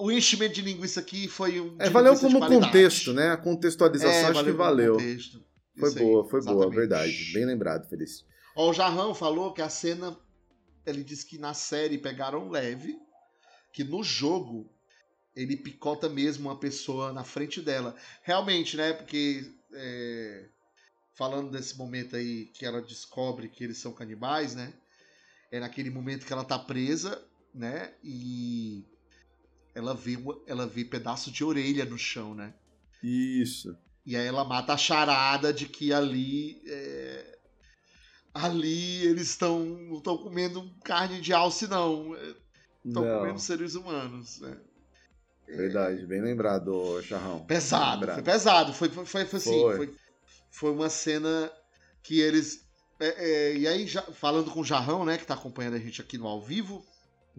[0.00, 1.76] o enchimento de linguiça aqui foi um.
[1.78, 3.30] É, valeu como contexto, né?
[3.30, 4.94] A contextualização é, acho que valeu.
[4.94, 5.44] Contexto.
[5.78, 6.62] Foi boa, foi exatamente.
[6.64, 7.30] boa, verdade.
[7.32, 8.26] Bem lembrado, Felício.
[8.56, 10.16] Ó, o Jarrão falou que a cena.
[10.86, 12.98] Ele disse que na série pegaram leve,
[13.72, 14.68] que no jogo
[15.36, 17.94] ele picota mesmo uma pessoa na frente dela.
[18.22, 18.92] Realmente, né?
[18.92, 19.44] Porque.
[19.72, 20.48] É,
[21.14, 24.72] falando desse momento aí que ela descobre que eles são canibais, né?
[25.50, 27.22] É naquele momento que ela tá presa,
[27.54, 27.92] né?
[28.02, 28.84] E
[29.74, 32.54] ela vê, ela vê pedaço de orelha no chão, né?
[33.02, 33.76] Isso.
[34.04, 36.62] E aí ela mata a charada de que ali.
[36.66, 37.38] É...
[38.32, 39.60] Ali eles estão.
[39.60, 42.14] não estão comendo carne de alce, não.
[42.84, 44.40] Estão comendo seres humanos.
[44.40, 44.56] Né?
[45.46, 47.44] Verdade, bem lembrado, Charrão.
[47.44, 48.14] Pesado, lembrado.
[48.14, 48.72] foi pesado.
[48.72, 49.60] Foi, foi, foi, foi assim.
[49.60, 49.76] Foi.
[49.76, 49.94] foi.
[50.50, 51.50] Foi, uma cena
[52.02, 52.64] que eles.
[52.98, 56.00] É, é, e aí, já, falando com o Jarrão, né, que está acompanhando a gente
[56.00, 56.84] aqui no ao vivo,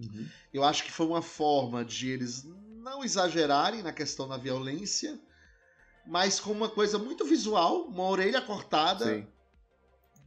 [0.02, 0.28] uhum.
[0.54, 2.46] eu acho que foi uma forma de eles
[2.82, 5.20] não exagerarem na questão da violência,
[6.06, 9.28] mas com uma coisa muito visual, uma orelha cortada, Sim.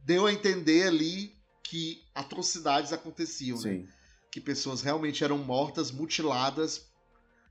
[0.03, 3.85] deu a entender ali que atrocidades aconteciam, né?
[4.31, 6.87] Que pessoas realmente eram mortas, mutiladas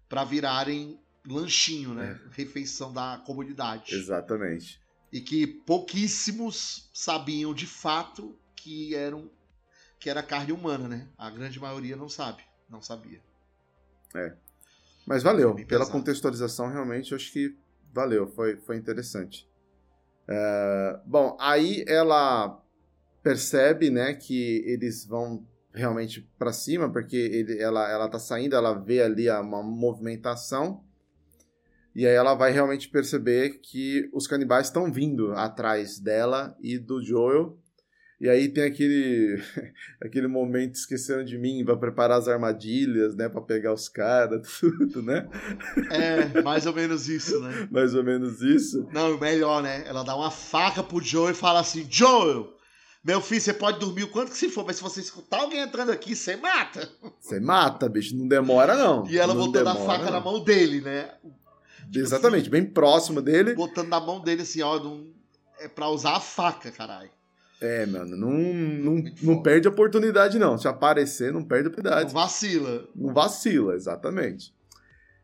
[0.08, 2.20] para virarem lanchinho, né?
[2.24, 2.34] É.
[2.36, 3.94] Refeição da comunidade.
[3.94, 4.80] Exatamente.
[5.12, 9.30] E que pouquíssimos sabiam de fato que eram
[10.04, 11.08] que era carne humana, né?
[11.16, 13.22] A grande maioria não sabe, não sabia.
[14.14, 14.34] É.
[15.06, 17.56] Mas valeu, pela contextualização realmente eu acho que
[17.90, 19.48] valeu, foi, foi interessante.
[20.28, 22.62] É, bom, aí ela
[23.22, 28.74] percebe, né, que eles vão realmente para cima, porque ele, ela, ela tá saindo, ela
[28.74, 30.84] vê ali uma movimentação,
[31.94, 37.02] e aí ela vai realmente perceber que os canibais estão vindo atrás dela e do
[37.02, 37.58] Joel,
[38.24, 39.38] e aí tem aquele
[40.00, 45.02] aquele momento esqueceram de mim para preparar as armadilhas, né, para pegar os caras, tudo,
[45.02, 45.28] né?
[45.90, 47.68] É, mais ou menos isso, né?
[47.70, 48.88] mais ou menos isso.
[48.94, 49.84] Não, melhor, né?
[49.86, 52.56] Ela dá uma faca pro Joel e fala assim: "Joel,
[53.04, 55.60] Meu filho, você pode dormir o quanto que se for, mas se você escutar alguém
[55.60, 56.88] entrando aqui, você mata.
[57.20, 58.16] Você mata, bicho.
[58.16, 59.06] Não demora, não.
[59.06, 60.12] E ela não botando a demora, faca não.
[60.12, 61.10] na mão dele, né?
[61.94, 63.54] Exatamente, bem próximo dele.
[63.54, 65.12] Botando na mão dele assim, ó, não...
[65.60, 67.10] é pra usar a faca, caralho.
[67.64, 69.42] É, mano, não, não, Muito não foda.
[69.42, 70.58] perde a oportunidade, não.
[70.58, 72.12] Se aparecer, não perde a Não oportunidade.
[72.12, 72.88] vacila.
[72.94, 74.52] Não vacila, exatamente.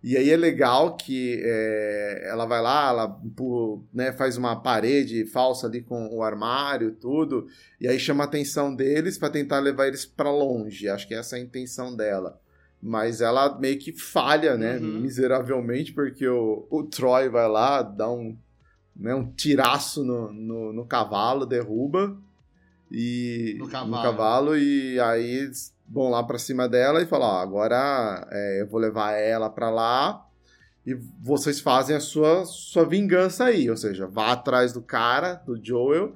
[0.02, 3.20] E aí é legal que é, ela vai lá, ela
[3.92, 7.46] né, faz uma parede falsa ali com o armário e tudo,
[7.78, 10.88] e aí chama a atenção deles pra tentar levar eles pra longe.
[10.88, 12.40] Acho que essa é a intenção dela.
[12.82, 15.00] Mas ela meio que falha, né, Uhum.
[15.02, 18.34] miseravelmente, porque o, o Troy vai lá, dá um,
[18.96, 22.16] né, um tiraço no, no, no cavalo, derruba
[22.90, 23.90] e No cavalo.
[23.96, 28.62] no cavalo e aí eles vão lá pra cima dela e falam, ó, agora é,
[28.62, 30.26] eu vou levar ela pra lá
[30.86, 35.62] e vocês fazem a sua, sua vingança aí, ou seja, vá atrás do cara, do
[35.62, 36.14] Joel,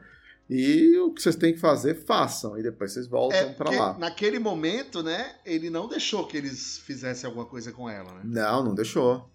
[0.49, 3.79] e o que vocês têm que fazer, façam, e depois vocês voltam É, pra porque
[3.79, 3.99] lá.
[3.99, 8.21] naquele momento, né, ele não deixou que eles fizessem alguma coisa com ela, né?
[8.25, 9.29] Não, não deixou.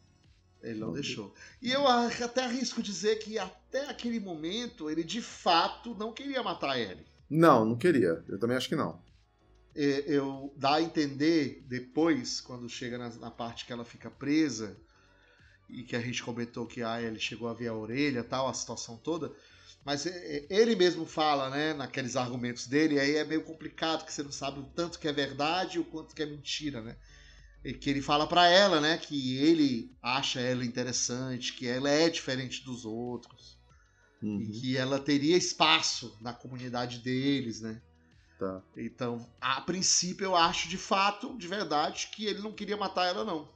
[0.64, 1.34] Ele não Não deixou.
[1.62, 6.78] E eu até arrisco dizer que até aquele momento ele de fato não queria matar
[6.78, 7.06] ele.
[7.30, 8.24] Não, não queria.
[8.28, 9.02] Eu também acho que não.
[9.76, 14.78] É, Eu dá a entender depois, quando chega na, na parte que ela fica presa
[15.70, 18.54] e que a gente comentou que ah, ele chegou a ver a orelha, tal, a
[18.54, 19.34] situação toda.
[19.86, 20.06] Mas
[20.50, 24.60] ele mesmo fala, né, naqueles argumentos dele, aí é meio complicado que você não sabe
[24.60, 26.98] o tanto que é verdade e o quanto que é mentira, né?
[27.64, 32.10] E que ele fala pra ela, né, que ele acha ela interessante, que ela é
[32.10, 33.59] diferente dos outros
[34.22, 37.82] e Uhum, que ela teria espaço na comunidade deles, né?
[38.38, 38.62] tá.
[38.78, 43.24] Então, a princípio, eu acho de fato, de verdade, que ele não queria matar ela,
[43.26, 43.50] não.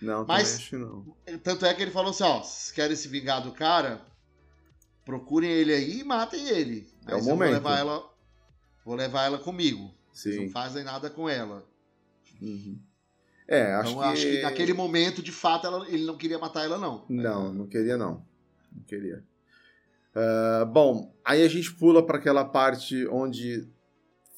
[0.00, 1.16] Não, Mas- acho não.
[1.42, 4.04] Tanto é que ele falou assim: ó, se querem se vingar do cara,
[5.04, 6.88] procurem ele aí e matem ele.
[7.06, 7.24] É o momento.
[7.50, 8.10] Vou levar ela,
[8.84, 9.94] vou levar ela comigo.
[10.12, 10.44] Vocês Sim.
[10.44, 11.66] não fazem nada com ela.
[12.40, 12.78] Uhum.
[13.46, 14.08] É, acho então, que...
[14.08, 17.04] acho que naquele momento, de fato, ela- ele não queria matar ela, não.
[17.08, 18.24] Não, não queria não.
[18.72, 19.22] Não queria.
[20.14, 23.66] Ah, bom, aí a gente pula para aquela parte onde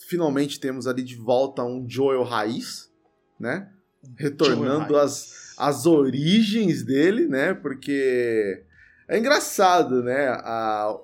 [0.09, 2.91] finalmente temos ali de volta um Joel raiz,
[3.39, 3.71] né?
[4.17, 7.53] Retornando às, às origens dele, né?
[7.55, 8.63] Porque
[9.09, 10.29] é engraçado, né?
[10.29, 10.97] A-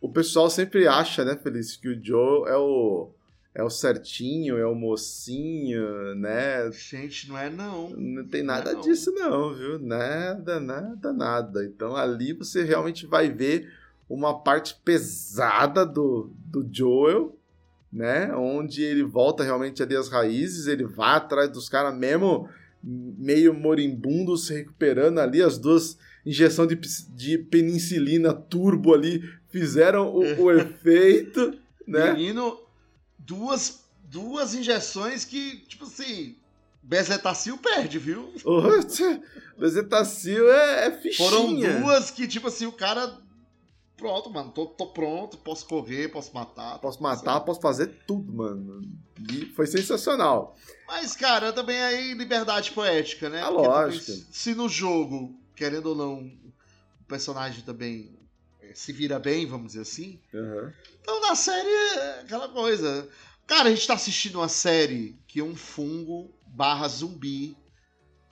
[0.00, 3.10] o pessoal sempre acha, né, Feliz, que o Joel é o,
[3.54, 6.70] é o certinho, é o mocinho, né?
[6.72, 7.90] Gente, não é não.
[7.90, 8.80] Não tem nada Não.
[8.80, 9.78] disso, não, viu?
[9.78, 11.64] Nada, nada, nada.
[11.66, 13.70] Então ali você realmente vai ver
[14.10, 17.38] uma parte pesada do, do Joel,
[17.92, 18.34] né?
[18.34, 22.48] Onde ele volta realmente ali às raízes, ele vai atrás dos caras mesmo
[22.82, 25.96] meio moribundo, se recuperando ali, as duas
[26.26, 26.76] injeções de,
[27.14, 32.12] de penicilina turbo ali fizeram o, o efeito, né?
[32.12, 32.58] Menino,
[33.18, 36.36] duas, duas injeções que, tipo assim,
[36.82, 38.32] Bezetacil perde, viu?
[39.58, 41.30] Bezetacil é, é fichinha.
[41.30, 43.18] Foram duas que, tipo assim, o cara.
[44.00, 46.78] Pronto, mano, tô, tô pronto, posso correr, posso matar.
[46.78, 48.80] Posso matar, posso fazer tudo, mano.
[49.30, 50.56] E foi sensacional.
[50.86, 53.42] Mas, cara, também é aí liberdade poética, né?
[53.42, 54.00] Ah, Porque também,
[54.32, 58.18] se- no jogo, querendo ou não, o personagem também
[58.62, 60.18] eh, se vira bem, vamos dizer assim.
[60.32, 60.72] Uhum.
[61.02, 63.06] Então na série é aquela coisa.
[63.46, 67.54] Cara, a gente tá assistindo uma série que um fungo barra zumbi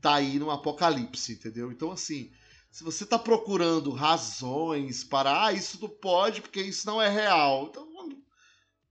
[0.00, 1.70] tá aí no apocalipse, entendeu?
[1.70, 2.31] Então, assim,
[2.70, 7.68] se você tá procurando razões para, ah, isso não pode porque isso não é real,
[7.70, 7.88] então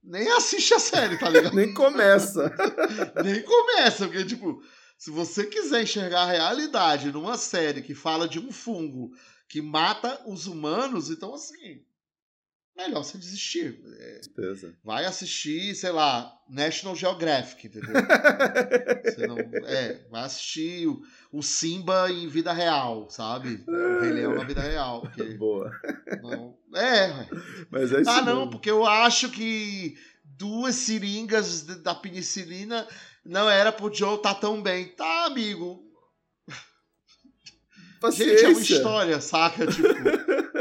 [0.07, 1.53] nem assiste a série, tá ligado?
[1.55, 2.53] Nem começa.
[3.23, 4.63] nem começa, porque, tipo,
[4.97, 9.11] se você quiser enxergar a realidade numa série que fala de um fungo
[9.49, 11.83] que mata os humanos, então, assim,
[12.77, 13.79] melhor você desistir.
[14.21, 14.73] Certeza.
[14.83, 17.89] Vai assistir, sei lá, National Geographic, entendeu?
[19.27, 21.01] Não- é, vai assistir o,
[21.31, 23.63] o Simba em vida real, sabe?
[23.67, 25.01] O Rei Leão na vida real.
[25.01, 25.71] porque Boa.
[26.21, 27.27] não- é.
[27.69, 28.51] Mas é isso ah, não, mesmo.
[28.51, 32.87] porque eu acho que duas seringas da penicilina
[33.25, 34.87] não era pro Joe estar tão bem.
[34.89, 35.83] Tá, amigo.
[37.99, 38.37] Paciência.
[38.37, 39.65] Gente, é uma história, saca?
[39.67, 39.87] Tipo,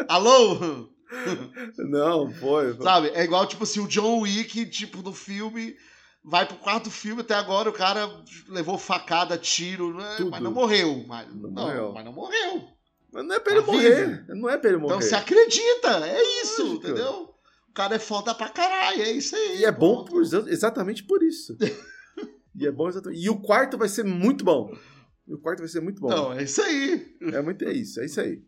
[0.09, 0.96] alô?
[1.79, 2.75] Não, foi.
[2.83, 3.09] Sabe?
[3.15, 5.77] É igual, tipo assim, o John Wick, tipo, no filme,
[6.25, 8.11] vai pro quarto filme, até agora o cara
[8.49, 10.17] levou facada, tiro, né?
[10.31, 11.05] Mas não morreu.
[11.07, 11.93] Mas Não não, morreu.
[11.93, 12.65] mas não morreu.
[13.13, 14.25] Mas não é pra ele Tá morrer.
[14.29, 14.95] Não é pra ele morrer.
[14.97, 16.85] Então você acredita, é isso, Lógico.
[16.87, 17.35] entendeu?
[17.69, 19.59] O cara é foda pra caralho, é isso aí.
[19.61, 21.57] E é bom por, exatamente por isso.
[22.55, 23.23] e é bom exatamente.
[23.23, 24.75] E o quarto vai ser muito bom.
[25.29, 26.09] E o quarto vai ser muito bom.
[26.09, 27.17] Não, é isso aí.
[27.33, 28.43] É muito é isso, é isso aí.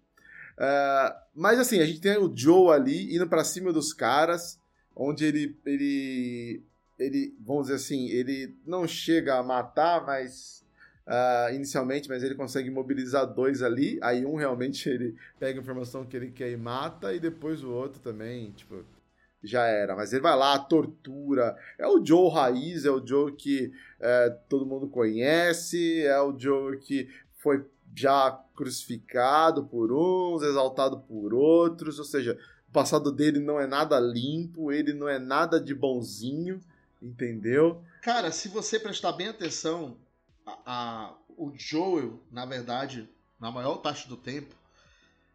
[0.59, 4.61] Ah, mas assim, a gente tem o Joe ali indo pra cima dos caras,
[4.95, 6.65] onde ele, ele,
[6.99, 10.67] ele, vamos dizer assim, ele não chega a matar, mas
[11.07, 14.01] uh, inicialmente, mas ele consegue mobilizar dois ali.
[14.03, 17.71] Aí um realmente ele pega a informação que ele quer e mata, e depois o
[17.71, 18.85] outro também, tipo,
[19.43, 19.95] já era.
[19.95, 21.57] Mas ele vai lá, tortura.
[21.79, 26.77] É o Joe raiz, é o Joe que é, todo mundo conhece, é o Joe
[26.79, 27.65] que foi
[27.95, 33.99] já crucificado por uns, exaltado por outros, ou seja, o passado dele não é nada
[33.99, 36.61] limpo, ele não é nada de bonzinho,
[37.03, 37.83] entendeu?
[38.03, 39.97] Cara, se você prestar bem atenção,
[40.47, 43.09] a, a, o Joel, na verdade,
[43.41, 44.55] na maior parte do tempo,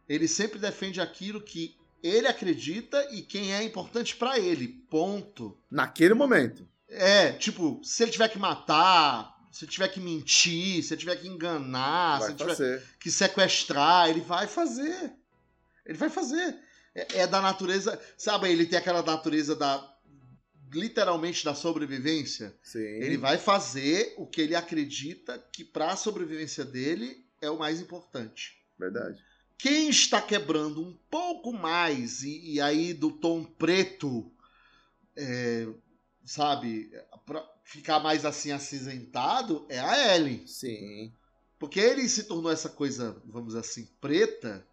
[0.08, 4.68] ele sempre defende aquilo que ele acredita e quem é importante para ele.
[4.68, 5.58] Ponto.
[5.72, 6.68] Naquele momento.
[6.90, 12.18] É, tipo, se ele tiver que matar, se tiver que mentir, se tiver que enganar,
[12.18, 15.14] vai se tiver que sequestrar, ele vai fazer.
[15.86, 16.58] Ele vai fazer.
[16.96, 18.02] É, é da natureza.
[18.18, 19.96] Sabe, ele tem aquela natureza da.
[20.72, 22.52] Literalmente da sobrevivência.
[22.64, 22.80] Sim.
[22.80, 27.80] Ele vai fazer o que ele acredita que para a sobrevivência dele é o mais
[27.80, 28.58] importante.
[28.80, 29.24] Verdade.
[29.56, 34.32] Quem está quebrando um pouco mais, e, e aí do tom preto,
[35.16, 35.68] é,
[36.26, 36.92] sabe,
[37.26, 40.48] pra ficar mais assim acinzentado, é a Ellie.
[40.48, 41.14] Sim.
[41.58, 44.66] Porque ele se tornou essa coisa, vamos dizer assim, preta,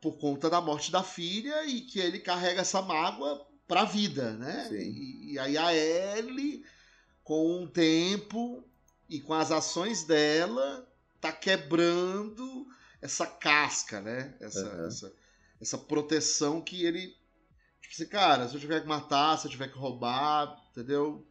[0.00, 4.68] por conta da morte da filha e que ele carrega essa mágoa pra vida, né?
[4.72, 6.64] E, e, aí a Ellie,
[7.22, 8.62] com o tempo
[9.08, 10.86] e com as ações dela,
[11.20, 12.66] tá quebrando
[13.00, 14.34] essa casca, né?
[14.40, 14.86] Essa, uhum.
[14.86, 15.14] essa,
[15.60, 17.16] essa proteção que ele.
[17.92, 21.26] Tipo assim, cara, se eu tiver que matar, se eu tiver que roubar, entendeu?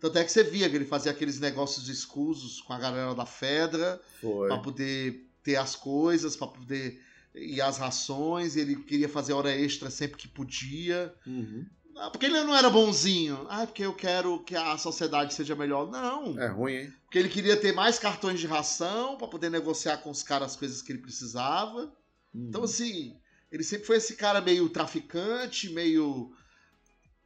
[0.00, 3.26] Tanto é que você via que ele fazia aqueles negócios escusos com a galera da
[3.26, 4.00] Fedra
[4.48, 7.02] para poder ter as coisas, para poder
[7.34, 11.14] ir as rações, ele queria fazer hora extra sempre que podia.
[11.26, 11.66] Uhum.
[11.98, 13.46] Ah, porque ele não era bonzinho.
[13.50, 15.90] Ah, porque eu quero que a sociedade seja melhor.
[15.90, 16.40] Não.
[16.40, 16.92] É ruim, hein?
[17.04, 20.56] Porque ele queria ter mais cartões de ração para poder negociar com os caras as
[20.56, 21.92] coisas que ele precisava.
[22.34, 22.48] Uhum.
[22.48, 23.14] Então, assim,
[23.56, 26.30] ele sempre foi esse cara meio traficante, meio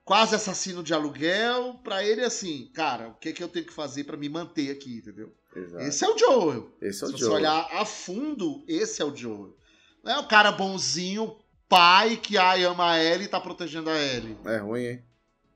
[0.04, 1.80] quase assassino de aluguel.
[1.82, 4.70] Pra ele, assim, cara, o que, é que eu tenho que fazer para me manter
[4.70, 5.34] aqui, entendeu?
[5.54, 5.82] Exato.
[5.84, 6.72] Esse é o Joel.
[6.80, 7.30] Esse é o Se Joel.
[7.32, 9.56] você olhar a fundo, esse é o Joel.
[10.04, 11.36] Não é o cara bonzinho,
[11.68, 14.38] pai que ai ama a Ellie e tá protegendo a Ellie.
[14.44, 15.04] É ruim, hein?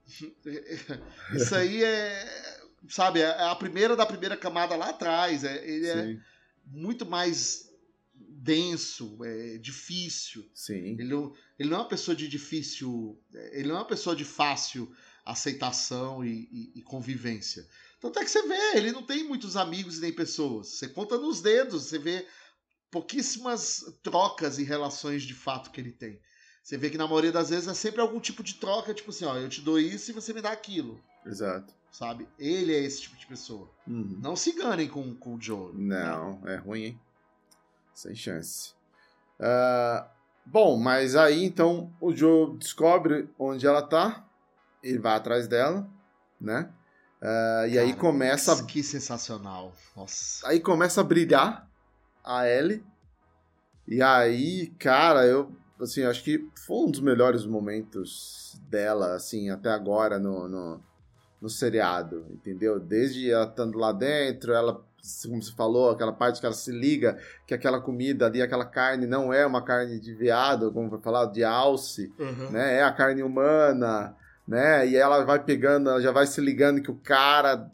[1.34, 2.54] Isso aí é.
[2.88, 5.44] Sabe, é a primeira da primeira camada lá atrás.
[5.44, 6.20] É, ele é Sim.
[6.66, 7.72] muito mais
[8.44, 10.48] denso, é difícil.
[10.54, 10.96] Sim.
[10.98, 13.18] Ele não, ele não é uma pessoa de difícil.
[13.52, 17.66] Ele não é uma pessoa de fácil aceitação e, e, e convivência.
[18.00, 20.68] Tanto é que você vê, ele não tem muitos amigos nem pessoas.
[20.68, 22.26] Você conta nos dedos, você vê
[22.90, 26.20] pouquíssimas trocas e relações de fato que ele tem.
[26.62, 29.24] Você vê que na maioria das vezes é sempre algum tipo de troca, tipo assim,
[29.24, 31.02] ó, eu te dou isso e você me dá aquilo.
[31.24, 31.72] Exato.
[31.90, 32.28] Sabe?
[32.38, 33.70] Ele é esse tipo de pessoa.
[33.86, 34.18] Uhum.
[34.20, 35.72] Não se enganem com, com o Joe.
[35.74, 37.00] Não, é ruim, hein?
[37.94, 38.74] Sem chance.
[39.38, 40.04] Uh,
[40.44, 44.26] bom, mas aí então o Joe descobre onde ela tá,
[44.82, 45.88] ele vai atrás dela,
[46.40, 46.70] né?
[47.22, 48.64] Uh, e Cara, aí começa.
[48.64, 49.72] Que sensacional.
[49.96, 50.46] Nossa.
[50.46, 51.68] Aí começa a brilhar
[52.22, 52.84] a Ellie.
[53.86, 59.70] E aí, cara, eu assim, acho que foi um dos melhores momentos dela, assim, até
[59.70, 60.80] agora no, no,
[61.40, 62.78] no seriado, entendeu?
[62.78, 64.84] Desde ela estando lá dentro, ela,
[65.28, 69.06] como você falou, aquela parte que ela se liga que aquela comida ali, aquela carne
[69.06, 72.50] não é uma carne de veado, como vai falar, de alce, Uhum.
[72.50, 72.78] né?
[72.78, 74.14] É a carne humana,
[74.48, 74.86] né?
[74.88, 77.70] E ela vai pegando, ela já vai se ligando que o cara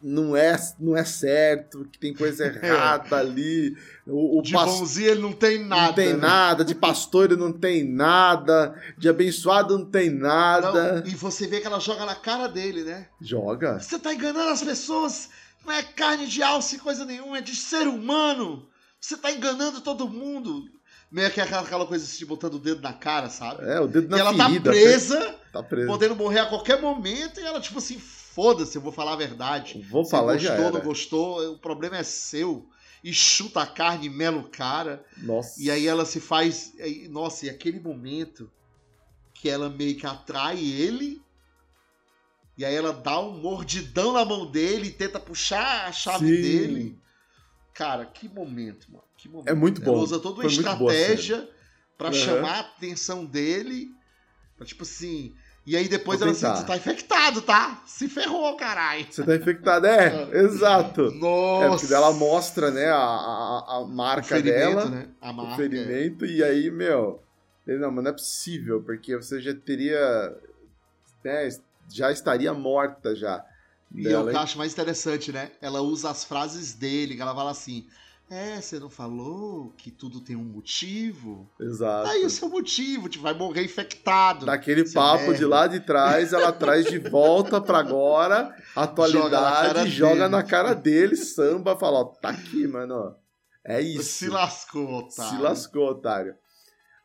[0.00, 3.76] não é, não é certo, que tem coisa errada ali.
[4.06, 5.86] O, o De pas- bonzinho ele não tem nada.
[5.88, 6.20] não tem né?
[6.20, 11.00] nada, de pastor ele não tem nada, de abençoado não tem nada.
[11.00, 13.06] Não, e você vê que ela joga na cara dele, né?
[13.20, 13.80] Joga.
[13.80, 15.30] Você tá enganando as pessoas.
[15.68, 18.66] Não é carne de alce, coisa nenhuma, é de ser humano.
[18.98, 20.64] Você tá enganando todo mundo.
[21.10, 23.64] Meio que aquela, aquela coisa assim, botando o dedo na cara, sabe?
[23.68, 24.70] É, o dedo na e ela tá ferida.
[24.70, 25.86] presa, Tá preso.
[25.86, 29.80] podendo morrer a qualquer momento, e ela, tipo assim, foda-se, eu vou falar a verdade.
[29.90, 30.70] Vou Você falar gostou, já era.
[30.70, 32.66] não gostou, o problema é seu.
[33.04, 35.04] E chuta a carne, e mela o cara.
[35.18, 35.62] Nossa.
[35.62, 36.72] E aí ela se faz.
[37.10, 38.50] Nossa, e aquele momento
[39.34, 41.22] que ela meio que atrai ele.
[42.58, 46.42] E aí ela dá um mordidão na mão dele e tenta puxar a chave Sim.
[46.42, 46.98] dele.
[47.72, 49.04] Cara, que momento, mano.
[49.16, 49.48] Que momento.
[49.48, 49.92] É muito bom.
[49.92, 51.48] Ela usa toda uma Foi estratégia
[51.96, 52.14] pra Uhum.
[52.14, 53.92] chamar a atenção dele.
[54.56, 55.32] Pra, tipo assim.
[55.64, 56.62] E aí depois Vou ela assim, tentar.
[56.62, 57.82] tu tá infectado, tá?
[57.86, 59.06] Se ferrou, caralho.
[59.08, 61.02] Você tá infectado, é, exato.
[61.08, 61.78] É, Nossa.
[61.78, 65.08] porque ela mostra, né, a, a, a marca dela, né?
[65.20, 65.56] A o marca.
[65.56, 67.22] ferimento, e aí, meu,
[67.66, 70.34] ele, não, mas não é possível, porque você já teria
[71.22, 71.46] né,
[71.88, 73.44] já estaria morta já.
[73.94, 75.50] E é o que eu acho mais interessante, né?
[75.60, 77.86] Ela usa as frases dele, que ela fala assim:
[78.30, 81.50] É, você não falou que tudo tem um motivo?
[81.58, 82.10] Exato.
[82.10, 84.44] Aí o seu motivo, tipo, vai morrer infectado.
[84.44, 85.38] Daquele papo merda.
[85.38, 90.14] de lá de trás, ela traz de volta pra agora, atualidade, joga na cara, joga
[90.14, 90.28] dele.
[90.28, 93.16] Na cara dele, samba, fala: Ó, tá aqui, mano.
[93.64, 94.02] É isso.
[94.02, 95.30] Se lascou, otário.
[95.30, 96.34] Se lascou, otário.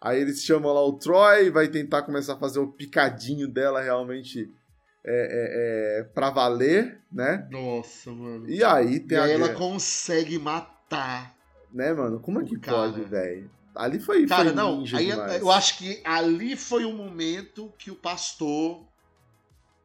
[0.02, 4.54] Aí eles chamam lá o Troy, vai tentar começar a fazer o picadinho dela realmente
[5.06, 7.48] é, é, é, pra valer, né?
[7.52, 8.50] Nossa, mano.
[8.50, 9.24] E aí tem e a.
[9.26, 11.36] aí ela consegue matar.
[11.72, 12.20] Né, mano?
[12.20, 12.78] Como é que cara.
[12.78, 13.50] pode, velho?
[13.76, 14.26] Ali foi.
[14.28, 14.84] Cara, foi não.
[14.94, 15.42] Aí demais.
[15.42, 18.84] eu acho que ali foi o momento que o pastor,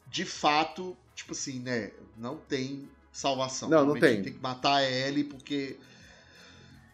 [0.07, 1.91] de fato, tipo assim, né?
[2.17, 3.69] Não tem salvação.
[3.69, 4.23] Não, não tem.
[4.23, 5.79] Tem que matar a Ellie porque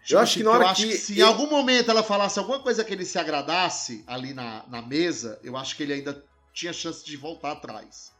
[0.04, 2.60] Tipo eu acho que na hora que, que se em algum momento ela falasse alguma
[2.60, 6.22] coisa que ele se agradasse ali na, na mesa, eu acho que ele ainda
[6.52, 8.12] tinha chance de voltar atrás.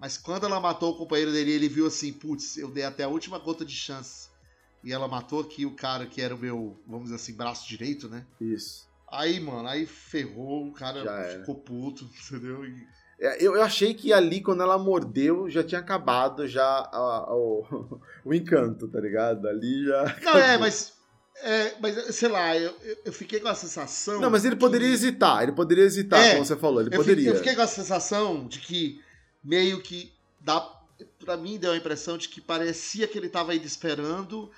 [0.00, 3.08] Mas quando ela matou o companheiro dele, ele viu assim, putz, eu dei até a
[3.08, 4.28] última gota de chance.
[4.84, 8.08] E ela matou aqui o cara que era o meu, vamos dizer assim, braço direito,
[8.08, 8.24] né?
[8.40, 8.86] Isso.
[9.10, 12.64] Aí, mano, aí ferrou, o cara ficou puto, entendeu?
[12.64, 12.86] E...
[13.20, 17.34] É, eu, eu achei que ali, quando ela mordeu, já tinha acabado já a, a,
[17.34, 19.48] o, o encanto, tá ligado?
[19.48, 20.16] Ali já.
[20.22, 20.96] Não, é, mas
[21.42, 22.74] é, mas sei lá, eu,
[23.04, 24.20] eu fiquei com a sensação.
[24.20, 27.16] Não, mas ele poderia hesitar, ele poderia hesitar, é, como você falou, ele eu poderia.
[27.16, 29.00] Fiquei, eu fiquei com a sensação de que
[29.42, 30.74] meio que dá.
[31.20, 34.50] Pra mim deu a impressão de que parecia que ele tava ainda esperando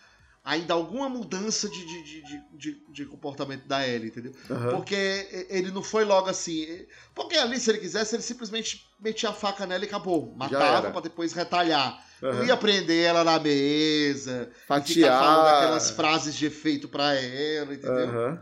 [0.44, 4.32] ainda alguma mudança de, de, de, de, de comportamento da Ellie, entendeu?
[4.48, 4.76] Uhum.
[4.76, 6.86] Porque ele não foi logo assim.
[7.14, 10.34] Porque ali, se ele quisesse, ele simplesmente metia a faca nela e acabou.
[10.34, 12.04] Matava para depois retalhar.
[12.22, 12.32] Uhum.
[12.34, 14.50] Não ia prender ela na mesa.
[14.66, 15.18] Fatiar.
[15.18, 18.08] falando aquelas frases de efeito pra ela, entendeu?
[18.08, 18.38] Uhum.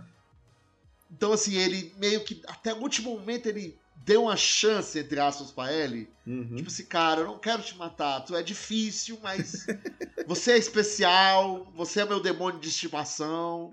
[1.10, 2.42] Então, assim, ele meio que.
[2.46, 6.08] Até o último momento ele deu uma chance, entre aspas, pra Ellie.
[6.26, 6.56] Uhum.
[6.56, 8.20] Tipo assim, cara, eu não quero te matar.
[8.20, 9.66] Tu é difícil, mas
[10.26, 11.70] você é especial.
[11.74, 13.70] Você é meu demônio de estimação.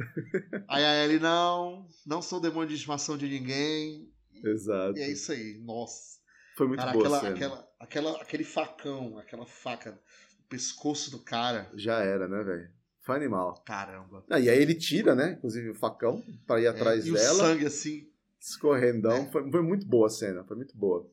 [0.67, 1.87] Aí a Ellie, não.
[2.05, 4.09] Não sou demônio de estimação de ninguém.
[4.43, 4.97] Exato.
[4.97, 5.59] E é isso aí.
[5.63, 6.15] Nossa.
[6.55, 11.69] Foi muito cara, boa aquela, aquela, aquela, aquele facão, aquela faca no pescoço do cara.
[11.75, 12.69] Já era, né, velho?
[13.01, 13.61] Foi animal.
[13.65, 14.23] Caramba.
[14.29, 15.33] Ah, e aí ele tira, né?
[15.37, 17.33] Inclusive o facão para ir é, atrás e dela.
[17.33, 18.09] O sangue assim.
[18.49, 19.29] Escorrendão.
[19.31, 21.09] Foi, foi muito boa a cena, foi muito boa.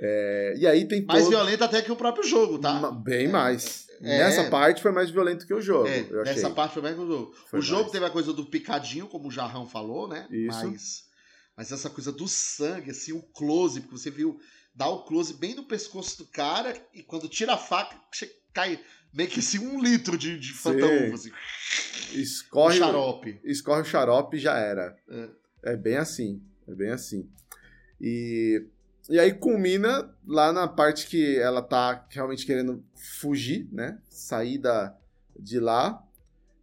[0.00, 1.30] É, e aí tem Mais todo...
[1.30, 2.90] violenta até que o próprio jogo, tá?
[2.90, 3.86] Bem mais.
[4.00, 5.86] É, nessa parte foi mais violento que o jogo.
[5.86, 7.34] É, nessa parte foi mais que o jogo.
[7.48, 7.92] Foi o jogo mais.
[7.92, 10.26] teve a coisa do picadinho, como o Jarrão falou, né?
[10.30, 10.66] Isso.
[10.66, 11.04] Mas,
[11.56, 14.40] mas essa coisa do sangue, assim, o close, porque você viu
[14.74, 17.96] dá o close bem no pescoço do cara e quando tira a faca,
[18.52, 18.80] cai
[19.12, 21.14] meio que assim um litro de, de fantasma.
[21.14, 21.32] Assim.
[22.12, 23.40] Escorre o xarope.
[23.44, 24.96] Escorre o xarope e já era.
[25.08, 25.28] É.
[25.62, 26.42] é bem assim.
[26.66, 27.28] É bem assim.
[28.00, 28.64] E,
[29.08, 32.82] e aí culmina lá na parte que ela tá realmente querendo
[33.20, 33.98] fugir, né?
[34.08, 34.96] Sair da,
[35.38, 36.02] de lá.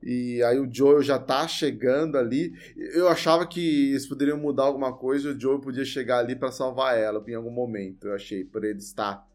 [0.01, 2.53] E aí o Joel já tá chegando ali.
[2.75, 6.97] Eu achava que eles poderiam mudar alguma coisa, o Joel podia chegar ali para salvar
[6.97, 9.27] ela em algum momento, eu achei, por ele estar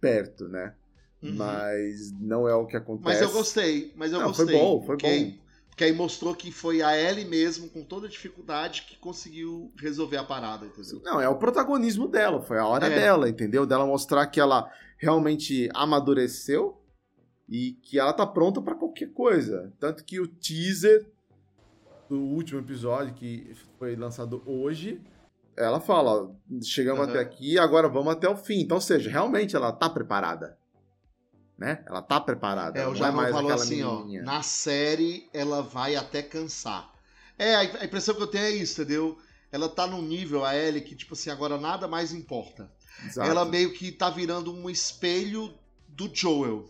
[0.00, 0.74] perto, né?
[1.22, 1.34] Uhum.
[1.34, 3.20] Mas não é o que acontece.
[3.20, 4.46] Mas eu gostei, mas eu não, gostei.
[4.46, 5.45] Foi bom, foi porque, bom.
[5.76, 10.16] Porque aí mostrou que foi a Ellie mesmo, com toda a dificuldade, que conseguiu resolver
[10.16, 11.02] a parada, entendeu?
[11.04, 12.98] Não, é o protagonismo dela, foi a hora é.
[12.98, 13.66] dela, entendeu?
[13.66, 16.80] Dela mostrar que ela realmente amadureceu
[17.46, 19.70] e que ela tá pronta para qualquer coisa.
[19.78, 21.06] Tanto que o teaser
[22.08, 24.98] do último episódio, que foi lançado hoje,
[25.54, 27.10] ela fala: chegamos uhum.
[27.10, 28.60] até aqui, agora vamos até o fim.
[28.60, 30.56] Então, ou seja, realmente ela tá preparada.
[31.56, 31.82] Né?
[31.86, 32.78] Ela tá preparada.
[32.78, 34.22] É, o Jarrão é falou assim, menininha.
[34.22, 36.92] ó, na série ela vai até cansar.
[37.38, 39.18] É, a impressão que eu tenho é isso, entendeu?
[39.50, 42.70] Ela tá num nível, a Ellie, que, tipo assim, agora nada mais importa.
[43.04, 43.28] Exato.
[43.28, 45.54] Ela meio que tá virando um espelho
[45.88, 46.68] do Joel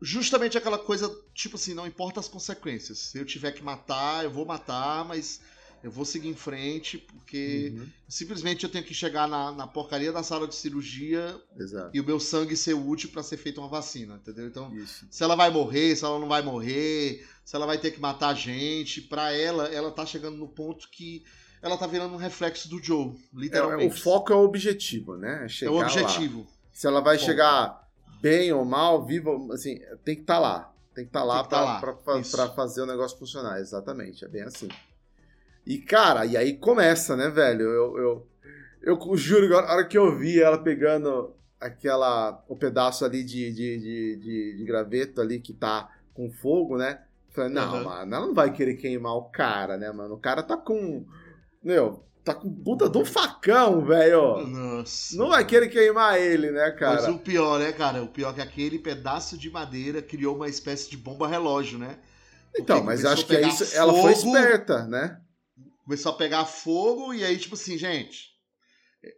[0.00, 2.98] justamente aquela coisa, tipo assim, não importa as consequências.
[2.98, 5.40] Se eu tiver que matar, eu vou matar, mas
[5.82, 7.86] eu vou seguir em frente, porque uhum.
[8.08, 11.90] simplesmente eu tenho que chegar na, na, porcaria da sala de cirurgia Exato.
[11.94, 14.46] e o meu sangue ser útil para ser feita uma vacina, entendeu?
[14.46, 15.06] Então, Isso.
[15.10, 18.34] se ela vai morrer, se ela não vai morrer, se ela vai ter que matar
[18.34, 21.24] gente, para ela, ela tá chegando no ponto que
[21.62, 23.84] ela tá virando um reflexo do Joe, literalmente.
[23.84, 25.46] É, o foco é o objetivo, né?
[25.46, 26.40] É, é o objetivo.
[26.40, 26.46] Lá.
[26.72, 27.88] Se ela vai chegar
[28.20, 30.72] bem ou mal, vivo, assim, tem que estar tá lá.
[30.94, 34.24] Tem que estar tá lá para tá fazer o negócio funcionar, exatamente.
[34.24, 34.68] É bem assim.
[35.66, 37.62] E, cara, e aí começa, né, velho?
[37.62, 38.26] Eu, eu,
[38.82, 42.42] eu juro, a hora que eu vi ela pegando aquela.
[42.48, 47.00] o pedaço ali de, de, de, de, de graveto ali que tá com fogo, né?
[47.30, 47.84] Falei, não, uhum.
[47.84, 50.14] mano, ela não vai querer queimar o cara, né, mano?
[50.14, 51.04] O cara tá com.
[51.62, 54.44] Meu, tá com puta um facão, velho.
[54.46, 55.16] Nossa.
[55.16, 57.02] Não vai querer queimar ele, né, cara?
[57.02, 58.02] Mas o pior, né, cara?
[58.02, 61.98] O pior é que aquele pedaço de madeira criou uma espécie de bomba relógio, né?
[62.58, 63.76] Então, Porque mas começou acho que é isso.
[63.76, 64.36] Ela foi fogo.
[64.36, 65.20] esperta, né?
[65.84, 68.30] Começou a pegar fogo e aí, tipo assim, gente.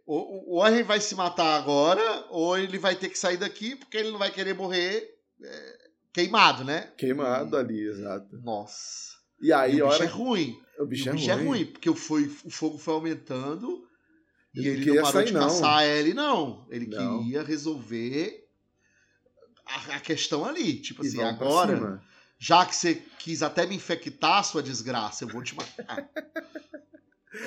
[0.05, 3.75] Ou, ou a gente vai se matar agora, ou ele vai ter que sair daqui
[3.75, 5.09] porque ele não vai querer morrer
[5.43, 5.77] é,
[6.13, 6.91] queimado, né?
[6.97, 8.37] Queimado ali, exato.
[8.41, 9.13] Nossa.
[9.41, 10.05] E aí, e o bicho hora.
[10.05, 10.59] é ruim.
[10.79, 13.85] O bicho, E o bicho é ruim, porque o, foi, o fogo foi aumentando
[14.55, 15.41] e Ele não ele não queria parou sair, de não.
[15.41, 16.67] caçar a Ellie, não.
[16.71, 17.19] Ele Não.
[17.23, 18.47] queria resolver
[19.65, 20.79] a, a questão ali.
[20.81, 22.03] Tipo E assim, agora, cima.
[22.43, 26.09] Já que você quis até me infectar, sua desgraça, eu vou te matar.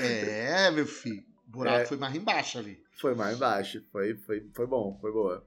[0.01, 1.22] é, meu filho.
[1.47, 1.84] O buraco É.
[1.84, 2.82] foi mais embaixo ali.
[2.99, 3.84] Foi mais baixo.
[3.92, 5.47] Foi, foi, foi bom, foi boa.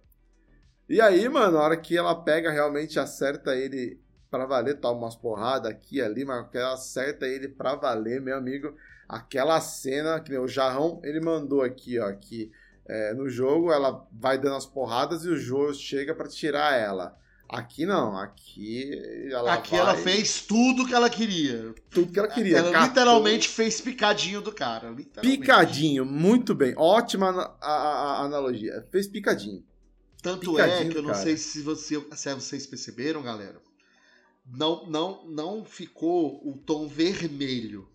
[0.88, 5.16] E aí, mano, na hora que ela pega, realmente acerta ele pra valer, toma umas
[5.16, 8.76] porradas aqui e ali, mas que ela acerta ele pra valer, meu amigo.
[9.08, 12.52] Aquela cena, que nem o Jarrão, ele mandou aqui, ó, aqui
[12.88, 17.18] é, no jogo, ela vai dando as porradas e o jogo chega pra tirar ela.
[17.50, 18.92] Aqui não, aqui
[19.32, 21.74] ela Aqui vai- ela fez tudo que ela queria.
[21.90, 22.58] tudo que ela queria.
[22.60, 24.96] ela catou- literalmente fez picadinho do cara.
[25.20, 26.76] Picadinho, muito bem.
[26.78, 27.30] Ótima
[27.60, 28.88] a, a- a analogia.
[28.92, 29.64] Fez picadinho.
[30.22, 31.24] Tanto Picadinho, é que eu não cara.
[31.24, 33.60] sei se, você, se vocês perceberam, galera.
[34.46, 37.88] Não, não, não ficou o tom vermelho,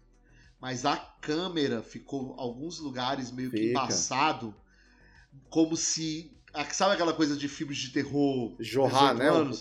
[0.60, 3.70] mas a câmera ficou alguns lugares meio que Fica.
[3.70, 4.54] embaçado,
[5.50, 6.32] como se
[6.70, 9.18] sabe aquela coisa de filmes de terror, Jorrar, 18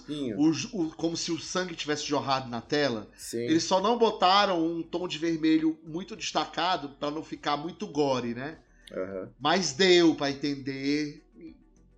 [0.10, 0.36] né?
[0.36, 3.10] Um o, o- como se o sangue tivesse jorrado na tela.
[3.18, 3.40] Sim.
[3.40, 8.34] Eles só não botaram um tom de vermelho muito destacado para não ficar muito gore,
[8.36, 8.60] né?
[8.92, 9.30] Aham.
[9.40, 11.26] Mas deu pra entender,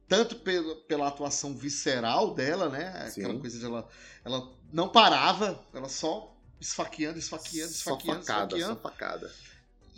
[0.07, 2.87] tanto pela, pela atuação visceral dela, né?
[3.07, 3.39] Aquela Sim.
[3.39, 3.87] coisa de ela.
[4.23, 8.75] Ela não parava, ela só esfaqueando, esfaqueando, Só esfaqueando, facada, esfaqueando.
[8.75, 9.31] só facada.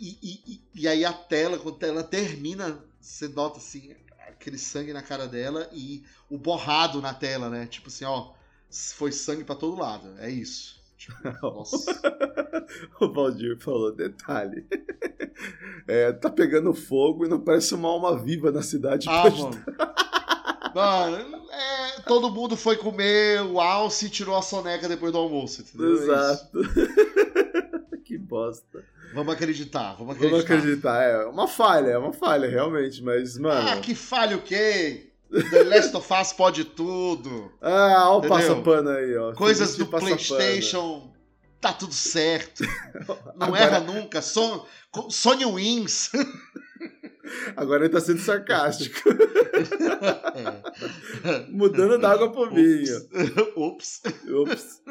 [0.00, 3.94] E, e, e, e aí a tela, quando ela termina, você nota assim,
[4.40, 7.66] aquele sangue na cara dela e o borrado na tela, né?
[7.66, 8.30] Tipo assim, ó,
[8.94, 10.14] foi sangue pra todo lado.
[10.18, 10.78] É isso.
[10.96, 12.00] Tipo, nossa.
[13.00, 14.64] O Valdir falou, detalhe.
[15.86, 19.06] É, tá pegando fogo e não parece uma alma viva na cidade.
[19.08, 19.64] Ah, mano.
[20.74, 25.62] Mano, é, todo mundo foi comer o alce e tirou a soneca depois do almoço.
[25.62, 25.96] Entendeu?
[25.96, 26.02] É.
[26.02, 26.58] Exato.
[28.04, 28.84] que bosta.
[29.14, 30.28] Vamos acreditar, vamos acreditar.
[30.30, 31.02] Vamos acreditar.
[31.02, 33.02] É uma falha, é uma falha, realmente.
[33.02, 33.68] Mas, mano.
[33.70, 35.10] Ah, que falha o quê?
[35.30, 37.52] The Last of Us pode tudo.
[37.60, 39.32] Ah, ó o passapano aí, ó.
[39.34, 39.86] Coisas do.
[39.86, 41.12] PlayStation.
[41.60, 42.62] Tá tudo certo.
[43.36, 44.22] Não Agora- erra nunca.
[44.22, 44.64] Son...
[45.10, 46.10] Sony wins.
[47.56, 49.00] Agora ele tá sendo sarcástico.
[51.50, 52.96] Mudando da água pro vinho.
[53.56, 54.02] Ups.
[54.40, 54.82] Ops.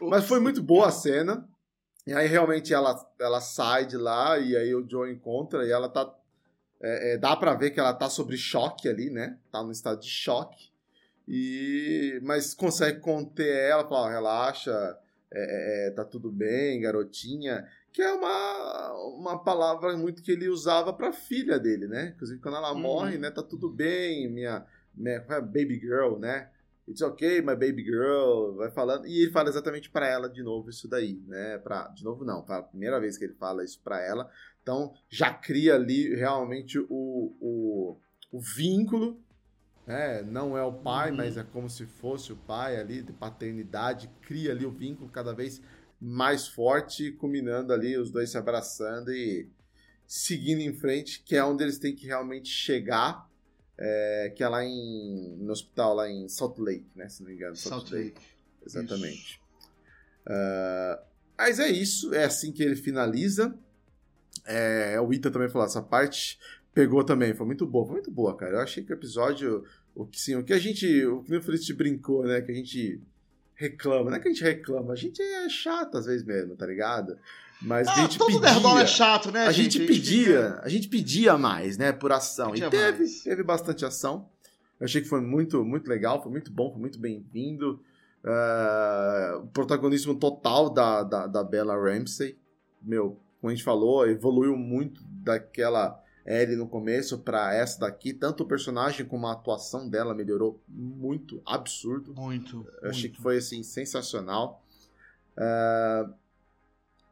[0.00, 1.46] Mas foi muito boa a cena.
[2.06, 5.88] E aí realmente ela, ela sai de lá e aí o Joe encontra e ela
[5.88, 6.12] tá.
[6.82, 9.38] é, é, dá pra ver que ela tá sobre choque ali, né?
[9.50, 10.70] Tá no estado de choque.
[11.26, 14.98] E, mas consegue conter ela, fala, relaxa,
[15.32, 17.66] é, é, tá tudo bem, garotinha.
[17.92, 22.12] Que é uma, uma palavra muito que ele usava pra filha dele, né?
[22.14, 22.80] Inclusive quando ela Uhum.
[22.80, 23.30] morre, né?
[23.30, 25.40] Tá tudo bem, minha, minha é?
[25.40, 26.50] baby girl, né?
[26.86, 29.06] It's okay, my baby girl, vai falando.
[29.06, 31.58] E ele fala exatamente pra ela de novo isso daí, né?
[31.58, 32.58] Pra, de novo não, tá?
[32.58, 34.30] A primeira vez que ele fala isso pra ela.
[34.62, 37.98] Então já cria ali realmente o, o,
[38.30, 39.18] o vínculo,
[39.86, 40.22] né?
[40.22, 41.16] Não é o pai, Uhum.
[41.16, 44.10] mas é como se fosse o pai ali, de paternidade.
[44.22, 45.62] Cria ali o vínculo cada vez
[46.00, 49.48] mais forte, culminando ali os dois se abraçando e
[50.06, 53.26] seguindo em frente, que é onde eles têm que realmente chegar.
[53.78, 57.08] É, que é lá em, no hospital, lá em Salt Lake, né?
[57.08, 57.56] Se não me engano.
[57.56, 58.20] Salt Lake.
[58.64, 59.40] Exatamente.
[60.26, 61.02] Ah,
[61.36, 63.54] mas é isso, é assim que ele finaliza.
[64.46, 66.38] É, o Ita também falou, essa parte
[66.72, 68.56] pegou também, foi muito boa, foi muito boa, cara.
[68.56, 69.64] Eu achei que o episódio,
[69.94, 72.54] o que, sim, o que a gente, o que o Felicity brincou, né, que a
[72.54, 73.00] gente
[73.54, 76.66] reclama, não é que a gente reclama, a gente é chato às vezes mesmo, tá
[76.66, 77.16] ligado?
[77.64, 79.86] Mas a Ah, gente todo pedia, nerdola é chato, né, a gente, gente?
[79.86, 82.54] pedia, a gente pedia mais, né, por ação.
[82.54, 83.22] E teve, mais.
[83.22, 84.28] teve bastante ação.
[84.78, 87.80] Eu achei que foi muito, muito legal, foi muito bom, foi muito bem-vindo.
[89.42, 92.38] O protagonismo total da, da, da Bella Ramsey,
[92.82, 98.12] meu, como a gente falou, evoluiu muito daquela Ellie no começo pra essa daqui.
[98.12, 102.14] Tanto o personagem como a atuação dela melhorou muito, absurdo.
[102.14, 102.66] Muito.
[102.82, 103.16] Eu achei muito.
[103.16, 104.62] que foi assim sensacional.
[105.36, 106.08] Ah,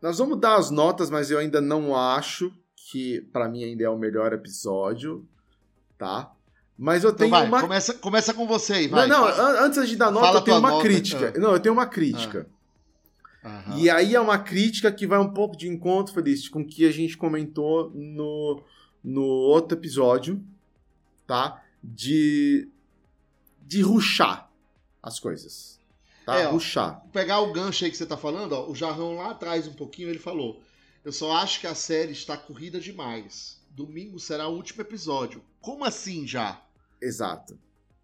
[0.03, 2.53] nós vamos dar as notas, mas eu ainda não acho
[2.91, 5.27] que pra mim ainda é o melhor episódio,
[5.97, 6.33] tá?
[6.77, 9.07] Mas eu Então tenho vai, uma começa, começa com você aí, vai.
[9.07, 11.33] não, não, an- antes de dar nota, Fala eu tenho uma nota, crítica.
[11.37, 11.39] ah.
[11.39, 12.47] Não, eu tenho uma crítica.
[13.45, 13.79] Uhum.
[13.79, 16.87] E aí é uma crítica que vai um pouco de encontro, Feliz, com o que
[16.87, 18.63] a gente comentou no,
[19.03, 20.43] no outro episódio,
[21.27, 21.63] tá?
[21.83, 22.69] De,
[23.61, 24.49] de ruxar
[25.03, 25.81] as coisas.
[26.25, 26.39] Tá?
[26.39, 27.03] É, ruxar.
[27.13, 30.09] Pegar o gancho aí que você tá falando, ó, o Jarrão lá atrás um pouquinho,
[30.09, 30.61] ele falou:
[31.05, 33.61] Eu só acho que a série está corrida demais.
[33.71, 35.43] Domingo será o último episódio.
[35.61, 36.63] Como assim já?
[37.01, 37.59] Exato.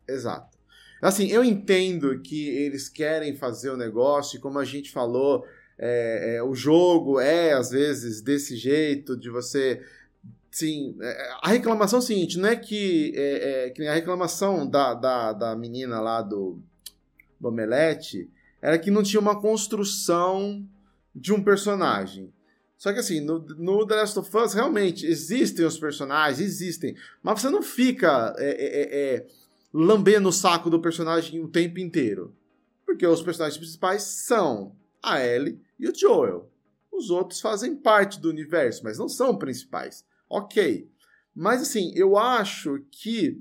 [0.08, 0.58] Exato.
[1.00, 5.44] Assim, eu entendo que eles querem fazer o negócio, e como a gente falou,
[5.78, 9.80] é, é, o jogo é, às vezes, desse jeito, de você.
[10.50, 14.68] Sim, é, a reclamação é o seguinte: não é que, é, é, que a reclamação
[14.68, 16.60] da, da, da menina lá do,
[17.40, 18.30] do Omelete
[18.60, 20.66] era que não tinha uma construção
[21.14, 22.32] de um personagem.
[22.76, 27.40] Só que assim, no, no The Last of Us, realmente, existem os personagens, existem, mas
[27.40, 29.26] você não fica é, é, é,
[29.72, 32.34] lambendo o saco do personagem o tempo inteiro.
[32.86, 36.50] Porque os personagens principais são a Ellie e o Joel.
[36.90, 40.04] Os outros fazem parte do universo, mas não são principais.
[40.28, 40.90] Ok.
[41.34, 43.40] Mas assim, eu acho que.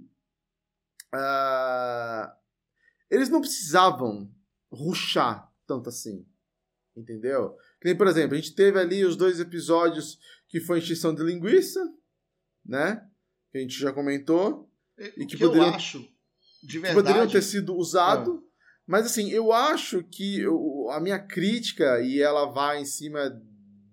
[1.14, 2.30] Uh,
[3.10, 4.32] eles não precisavam
[4.72, 6.26] ruxar tanto assim.
[6.96, 7.56] Entendeu?
[7.80, 11.24] Que nem, por exemplo, a gente teve ali os dois episódios que foi extinção de
[11.24, 11.80] linguiça,
[12.66, 13.08] né?
[13.52, 14.70] Que a gente já comentou.
[14.98, 16.08] E, que, que poderiam, eu acho,
[16.64, 16.96] de verdade...
[16.96, 18.44] poderiam ter sido usado.
[18.44, 18.48] É.
[18.88, 23.30] Mas assim, eu acho que eu, a minha crítica, e ela vai em cima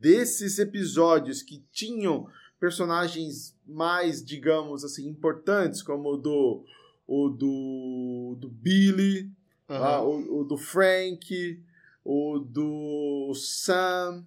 [0.00, 2.26] desses episódios que tinham
[2.58, 6.64] personagens mais, digamos assim, importantes, como o do,
[7.06, 9.30] o do, do Billy,
[9.68, 9.76] uhum.
[9.76, 11.60] ah, o, o do Frank,
[12.04, 14.24] o do Sam,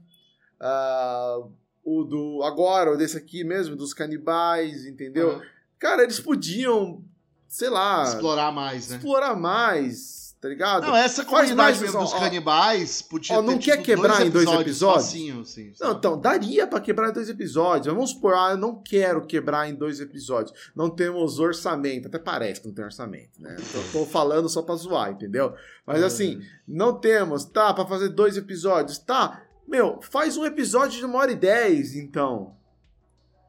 [0.61, 1.51] uh,
[1.84, 2.43] o do.
[2.43, 5.36] Agora, o desse aqui mesmo, dos canibais, entendeu?
[5.36, 5.41] Uhum.
[5.80, 7.03] Cara, eles podiam,
[7.47, 8.03] sei lá.
[8.03, 8.97] Explorar mais, né?
[8.97, 10.86] Explorar mais tá ligado?
[10.86, 15.06] Não, essa qualidade mesmo dos canibais podia ó, não quer quebrar dois em dois episódios?
[15.06, 17.94] Facinho, assim, não, então, daria para quebrar em dois episódios.
[17.94, 20.72] Vamos supor, ah, eu não quero quebrar em dois episódios.
[20.76, 22.08] Não temos orçamento.
[22.08, 23.56] Até parece que não tem orçamento, né?
[23.92, 25.54] tô falando só pra zoar, entendeu?
[25.86, 29.44] Mas assim, não temos, tá, para fazer dois episódios, tá.
[29.68, 32.56] Meu, faz um episódio de uma hora e dez, então.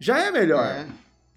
[0.01, 0.65] Já é melhor.
[0.65, 0.87] É.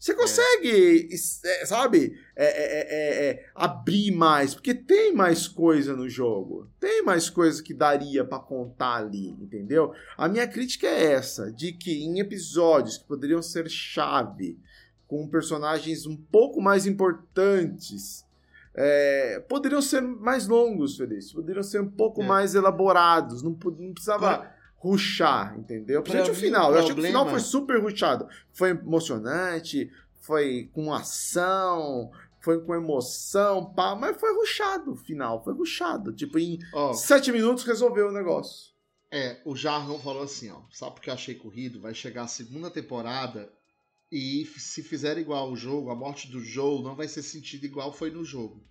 [0.01, 1.65] Você consegue, é.
[1.67, 6.67] sabe, é é, é, é, é, abrir mais, porque tem mais coisa no jogo.
[6.79, 9.93] Tem mais coisa que daria para contar ali, entendeu?
[10.17, 14.57] A minha crítica é essa, de que em episódios que poderiam ser chave,
[15.07, 18.25] com personagens um pouco mais importantes,
[19.47, 21.31] poderiam ser mais longos, Feliz.
[21.31, 23.43] Poderiam ser um pouco mais elaborados.
[23.43, 26.01] Não, não precisava ruxar, entendeu?
[26.01, 26.73] Principalmente o final.
[26.73, 28.27] Eu achei que o final foi super ruxado.
[28.51, 35.53] Foi emocionante, foi com ação, foi com emoção, pá, mas foi ruxado o final, foi
[35.53, 36.11] ruxado.
[36.11, 38.71] Tipo, em oh, sete minutos resolveu o negócio.
[39.11, 41.81] É, o Jarrão falou assim, ó, sabe porque eu achei corrido?
[41.81, 43.51] Vai chegar a segunda temporada
[44.11, 47.93] e se fizer igual o jogo, a morte do Joe não vai ser sentido igual
[47.93, 48.65] foi no jogo.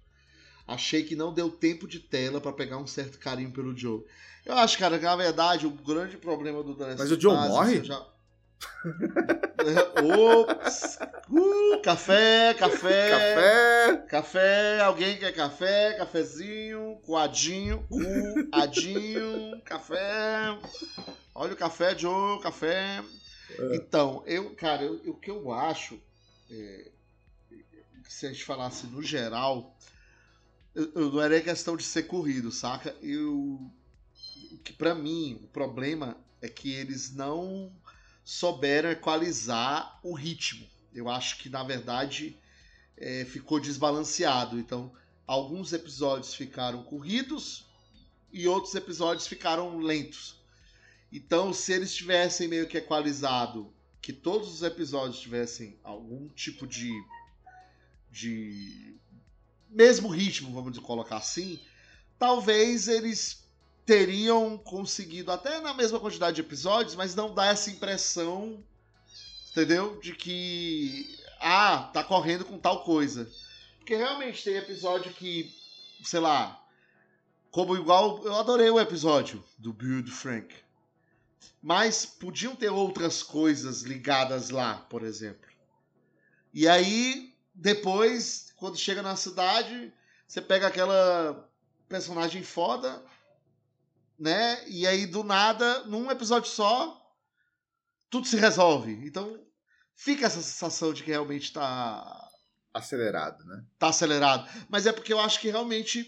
[0.67, 4.05] Achei que não deu tempo de tela para pegar um certo carinho pelo Joe.
[4.45, 7.85] Eu acho, cara, que na verdade o grande problema do The Mas o Joe morre?
[7.85, 8.05] Já...
[10.03, 10.99] Ops!
[11.31, 14.81] Uh, café, café, café, café.
[14.81, 15.95] Alguém quer café?
[15.95, 17.87] Cafezinho, coadinho,
[18.51, 20.59] coadinho, café.
[21.35, 23.03] Olha o café, Joe, café.
[23.59, 23.77] É.
[23.77, 26.01] Então, eu, cara, eu, o que eu acho,
[26.51, 26.91] é,
[28.09, 29.77] se a gente falasse no geral,
[30.75, 32.95] eu, eu não era questão de ser corrido, saca?
[33.03, 33.71] Eu
[34.65, 37.73] que para mim o problema é que eles não
[38.25, 40.67] souberam equalizar o ritmo.
[40.95, 42.39] Eu acho que na verdade
[42.97, 44.59] é, ficou desbalanceado.
[44.59, 44.93] Então,
[45.27, 47.67] alguns episódios ficaram corridos
[48.33, 50.37] e outros episódios ficaram lentos.
[51.13, 56.91] Então, se eles tivessem meio que equalizado, que todos os episódios tivessem algum tipo de
[58.13, 58.99] de
[59.69, 61.61] mesmo ritmo, vamos colocar assim,
[62.19, 63.49] talvez eles
[63.85, 68.63] teriam conseguido, até na mesma quantidade de episódios, mas não dá essa impressão,
[69.51, 69.99] entendeu?
[70.01, 73.31] De que, ah, tá correndo com tal coisa.
[73.79, 75.53] Porque realmente tem episódio que,
[76.05, 76.63] sei lá,
[77.51, 80.55] como igual, eu adorei o episódio do do Frank.
[81.61, 85.51] Mas podiam ter outras coisas ligadas lá, por exemplo.
[86.55, 89.93] E aí, depois, quando chega na cidade,
[90.27, 91.49] você pega aquela
[91.89, 93.03] personagem foda,
[94.21, 94.63] né?
[94.69, 97.01] E aí, do nada, num episódio só,
[98.11, 98.93] tudo se resolve.
[99.07, 99.43] Então,
[99.97, 102.29] fica essa sensação de que realmente tá.
[102.73, 103.65] Acelerado, né?
[103.79, 104.49] Tá acelerado.
[104.69, 106.07] Mas é porque eu acho que realmente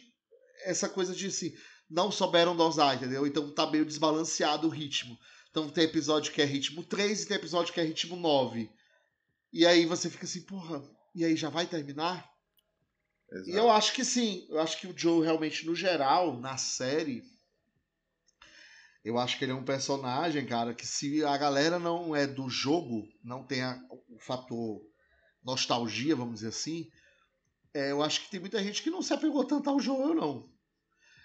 [0.64, 1.52] essa coisa de assim.
[1.90, 3.26] não souberam dosar, entendeu?
[3.26, 5.18] Então tá meio desbalanceado o ritmo.
[5.50, 8.70] Então tem episódio que é ritmo 3 e tem episódio que é ritmo 9.
[9.52, 10.82] E aí você fica assim, porra,
[11.14, 12.30] e aí já vai terminar?
[13.30, 13.50] Exato.
[13.50, 17.22] E eu acho que sim, eu acho que o Joe realmente, no geral, na série,
[19.04, 22.48] eu acho que ele é um personagem, cara, que se a galera não é do
[22.48, 24.80] jogo, não tem a, o fator
[25.44, 26.88] nostalgia, vamos dizer assim,
[27.74, 30.48] é, eu acho que tem muita gente que não se apegou tanto ao Joel, não.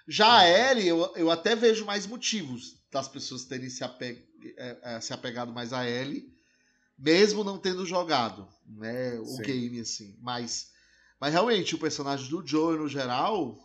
[0.07, 4.25] Já a Ellie, eu, eu até vejo mais motivos das pessoas terem se, apeg,
[4.57, 6.33] é, é, se apegado mais a Ellie,
[6.97, 9.43] mesmo não tendo jogado né, o Sim.
[9.43, 10.17] game, assim.
[10.21, 10.71] Mas,
[11.19, 13.59] mas realmente, o personagem do Joel, no geral,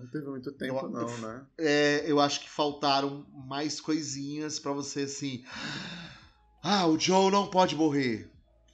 [0.00, 1.46] não teve muito tempo, eu, não, né?
[1.58, 5.44] É, eu acho que faltaram mais coisinhas para você assim.
[6.62, 8.30] Ah, o Joe não pode morrer.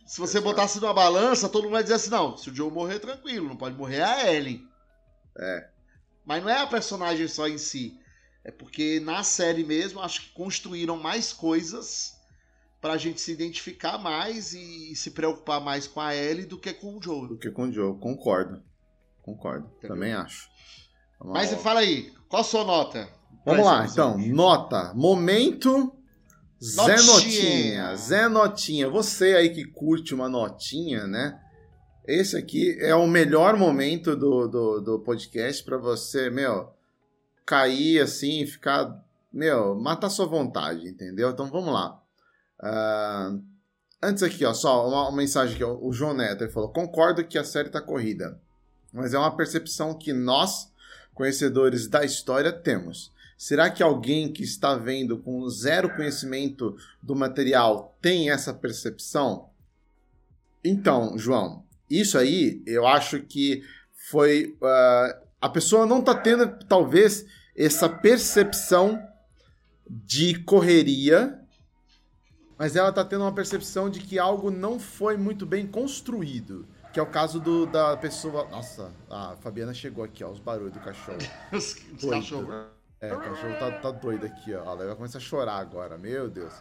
[0.07, 0.45] Se você Exato.
[0.55, 3.57] botasse numa balança, todo mundo vai dizer assim: não, se o Joe morrer, tranquilo, não
[3.57, 4.65] pode morrer a Ellie.
[5.39, 5.69] É.
[6.25, 7.99] Mas não é a personagem só em si.
[8.45, 12.15] É porque na série mesmo, acho que construíram mais coisas
[12.81, 16.97] pra gente se identificar mais e se preocupar mais com a Ellie do que com
[16.97, 17.29] o Joe.
[17.29, 18.63] Do que com o Joe, concordo.
[19.23, 19.89] Concordo, Entendeu?
[19.89, 20.49] também acho.
[21.25, 23.09] Mas você fala aí, qual a sua nota?
[23.45, 24.19] Vamos lá, então.
[24.19, 24.93] Nota.
[24.95, 25.93] Momento.
[26.63, 27.97] Zé Notinha.
[27.97, 28.89] Zé Notinha.
[28.89, 31.41] Você aí que curte uma notinha, né?
[32.07, 36.73] Esse aqui é o melhor momento do, do, do podcast para você, meu,
[37.45, 41.31] cair assim, ficar, meu, matar sua vontade, entendeu?
[41.31, 42.01] Então vamos lá.
[42.61, 43.43] Uh,
[44.03, 47.45] antes aqui, ó, só uma, uma mensagem que o João Neto falou: concordo que a
[47.45, 48.41] série tá corrida,
[48.93, 50.73] mas é uma percepção que nós
[51.17, 53.11] conhecedores da história temos.
[53.39, 59.49] Será que alguém que está vendo com zero conhecimento do material tem essa percepção?
[60.63, 63.63] Então, João, isso aí eu acho que
[64.11, 64.57] foi.
[64.61, 67.25] Uh, a pessoa não está tendo, talvez,
[67.57, 69.03] essa percepção
[69.89, 71.41] de correria,
[72.59, 76.67] mas ela está tendo uma percepção de que algo não foi muito bem construído.
[76.97, 78.49] Que é o caso do, da pessoa.
[78.49, 81.19] Nossa, a Fabiana chegou aqui, ó, os barulhos do cachorro.
[81.53, 81.75] os,
[82.09, 82.69] cachorros.
[82.99, 84.63] É, o cachorro tá, tá doido aqui, ó.
[84.63, 86.55] Ela vai começar a chorar agora, meu Deus.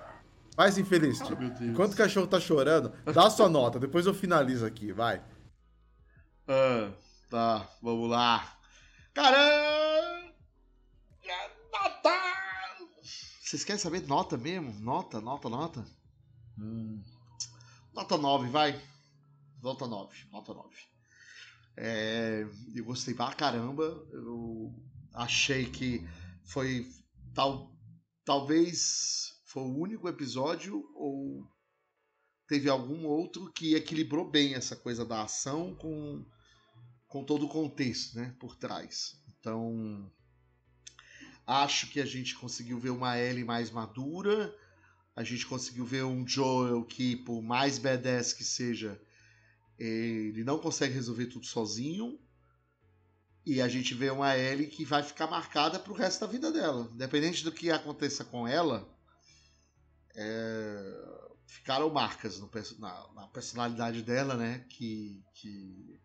[0.53, 1.38] Faz infeliz, tio.
[1.39, 5.23] Oh, Enquanto o cachorro tá chorando, dá a sua nota, depois eu finalizo aqui, vai.
[6.49, 6.91] Ah,
[7.29, 8.57] tá, vamos lá.
[9.13, 10.33] Caramba!
[11.71, 12.09] Nota!
[13.41, 14.73] Vocês querem saber nota mesmo?
[14.81, 15.86] Nota, nota, nota?
[16.59, 17.01] Hum.
[17.93, 18.77] Nota 9, vai.
[19.66, 20.28] Nota 9.
[20.32, 20.76] Nota 9.
[21.76, 23.84] É, eu gostei pra caramba.
[24.13, 24.72] Eu
[25.11, 26.07] achei que
[26.43, 26.88] foi
[27.34, 27.76] tal,
[28.24, 31.49] talvez foi o único episódio ou
[32.47, 36.24] teve algum outro que equilibrou bem essa coisa da ação com,
[37.07, 39.20] com todo o contexto né, por trás.
[39.39, 40.11] Então,
[41.47, 44.55] acho que a gente conseguiu ver uma Ellie mais madura,
[45.16, 49.01] a gente conseguiu ver um Joel que, por mais badass que seja,
[49.78, 52.19] ele não consegue resolver tudo sozinho.
[53.45, 56.89] E a gente vê uma Ellie que vai ficar marcada pro resto da vida dela.
[56.91, 58.89] Independente do que aconteça com ela,
[60.15, 61.30] é...
[61.45, 62.49] ficaram marcas no,
[62.80, 64.65] na, na, personalidade dela, né?
[64.69, 66.01] Que, que,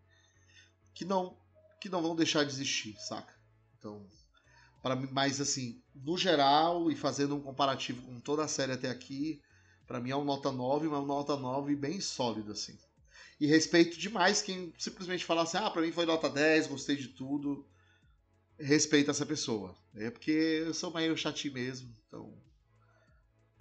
[0.92, 1.34] que, não,
[1.80, 3.34] que não vão deixar de existir, saca?
[3.78, 4.06] Então,
[4.82, 9.40] para mais assim, no geral, e fazendo um comparativo com toda a série até aqui,
[9.86, 12.78] para mim é um nota 9, mas um nota 9 bem sólido, assim.
[13.40, 17.08] E respeito demais quem simplesmente fala assim: ah, pra mim foi nota 10, gostei de
[17.08, 17.66] tudo.
[18.58, 19.74] Respeito essa pessoa.
[19.94, 22.30] É porque eu sou meio chatinho mesmo, então.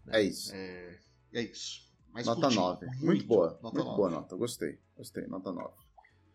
[0.06, 0.54] Né, é isso.
[0.54, 1.00] É,
[1.34, 1.88] é isso.
[2.12, 2.86] Mas nota curti, 9.
[2.86, 3.60] Muito, muito, boa.
[3.64, 3.98] Nota muito 9.
[3.98, 4.36] boa nota.
[4.36, 4.78] Gostei.
[4.98, 5.26] Gostei.
[5.28, 5.74] Nota 9.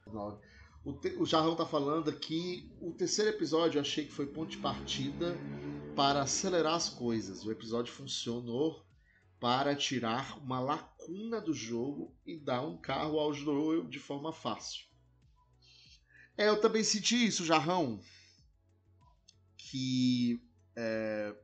[0.06, 0.38] 9.
[0.82, 2.72] O, te, o Jarrão tá falando aqui.
[2.80, 5.36] O terceiro episódio eu achei que foi ponto de partida
[5.94, 7.44] para acelerar as coisas.
[7.44, 8.83] O episódio funcionou
[9.44, 14.86] para tirar uma lacuna do jogo e dar um carro ao Joel de forma fácil.
[16.34, 18.00] É, eu também senti isso, Jarrão.
[19.58, 20.42] Que
[20.74, 21.36] é,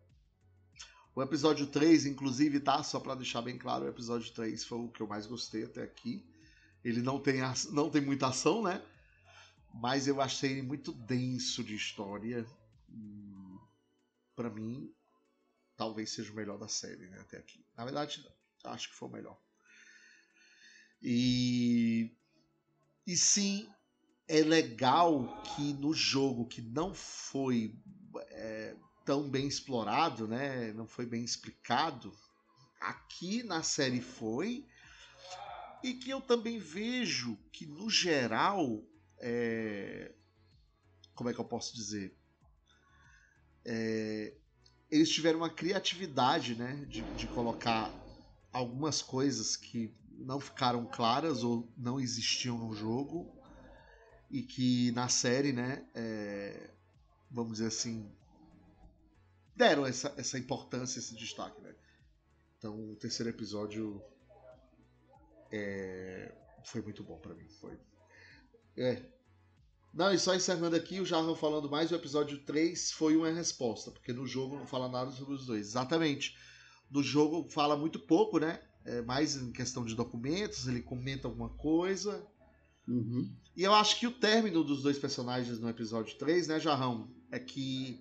[1.14, 2.82] o episódio 3, inclusive, tá?
[2.82, 5.82] Só para deixar bem claro, o episódio 3 foi o que eu mais gostei até
[5.82, 6.26] aqui.
[6.82, 8.82] Ele não tem, não tem muita ação, né?
[9.74, 12.46] Mas eu achei ele muito denso de história.
[14.34, 14.90] Para mim,
[15.80, 17.64] talvez seja o melhor da série, né, até aqui.
[17.74, 18.22] Na verdade,
[18.64, 19.40] acho que foi o melhor.
[21.00, 22.14] E
[23.06, 23.66] e sim,
[24.28, 27.74] é legal que no jogo que não foi
[28.28, 28.76] é,
[29.06, 32.14] tão bem explorado, né, não foi bem explicado,
[32.78, 34.68] aqui na série foi
[35.82, 38.84] e que eu também vejo que no geral
[39.18, 40.14] é,
[41.14, 42.14] como é que eu posso dizer
[43.64, 44.39] é,
[44.90, 47.92] eles tiveram uma criatividade, né, de, de colocar
[48.52, 53.32] algumas coisas que não ficaram claras ou não existiam no jogo
[54.30, 56.70] e que na série, né, é,
[57.30, 58.10] vamos dizer assim,
[59.56, 61.74] deram essa, essa importância, esse destaque, né?
[62.58, 64.02] Então o terceiro episódio
[65.50, 66.34] é,
[66.64, 67.78] foi muito bom para mim, foi.
[68.76, 69.19] É.
[69.92, 73.90] Não, e só encerrando aqui, o Jarrão falando mais, o episódio 3 foi uma resposta,
[73.90, 75.66] porque no jogo não fala nada sobre os dois.
[75.66, 76.36] Exatamente.
[76.90, 78.60] No jogo fala muito pouco, né?
[78.84, 82.24] É mais em questão de documentos, ele comenta alguma coisa.
[82.86, 83.30] Uhum.
[83.56, 87.10] E eu acho que o término dos dois personagens no episódio 3, né, Jarrão?
[87.30, 88.00] É que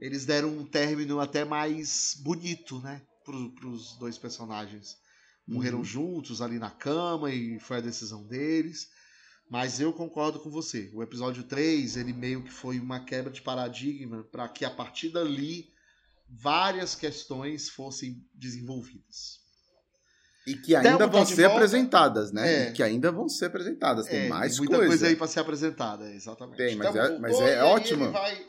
[0.00, 3.02] eles deram um término até mais bonito, né?
[3.24, 4.98] Pro, pros dois personagens.
[5.46, 5.84] Morreram Uhum.
[5.84, 8.90] juntos ali na cama e foi a decisão deles.
[9.50, 10.90] Mas eu concordo com você.
[10.94, 15.08] O episódio 3, ele meio que foi uma quebra de paradigma para que a partir
[15.08, 15.68] dali
[16.28, 19.40] várias questões fossem desenvolvidas.
[20.46, 21.56] E que Até ainda vão ser volta.
[21.56, 22.52] apresentadas, né?
[22.66, 22.70] É.
[22.70, 24.06] E que ainda vão ser apresentadas.
[24.06, 24.88] Tem É, mais muita coisa.
[24.88, 26.56] coisa, aí para ser apresentada, exatamente.
[26.56, 28.04] Tem, mas Então, é- voltou, mas é ótimo.
[28.04, 28.46] Ele vai,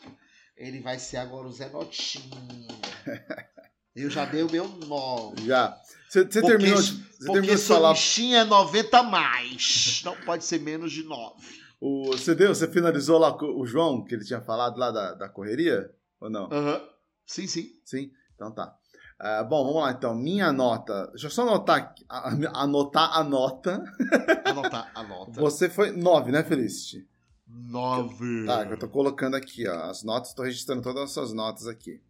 [0.55, 2.67] ele vai ser agora o Zé Notinho.
[3.95, 5.45] Eu já dei o meu nome.
[5.47, 5.75] Já.
[6.11, 7.93] Você Porque- terminou, de- você Porque terminou de falar.
[7.93, 10.01] bichinho é 90 a mais.
[10.03, 11.35] Não pode ser menos de 9.
[11.79, 15.13] O, você, deu, você finalizou lá com o João, que ele tinha falado lá da,
[15.13, 15.89] da correria?
[16.19, 16.49] Ou não?
[16.51, 16.81] Aham.
[17.25, 17.69] Sim, sim.
[17.85, 18.11] Sim?
[18.35, 18.75] Então tá.
[19.17, 20.13] Ah, bom, vamos lá então.
[20.13, 21.07] Minha nota.
[21.11, 23.81] Deixa eu só anotar, aqui- a- a- anotar a nota.
[24.45, 24.91] Anotar.
[25.35, 27.07] Você foi 9, né, Felicity?
[27.47, 28.45] 9.
[28.45, 29.89] Tá, eu tô colocando aqui, ó.
[29.89, 32.01] As notas, tô registrando todas as suas notas aqui.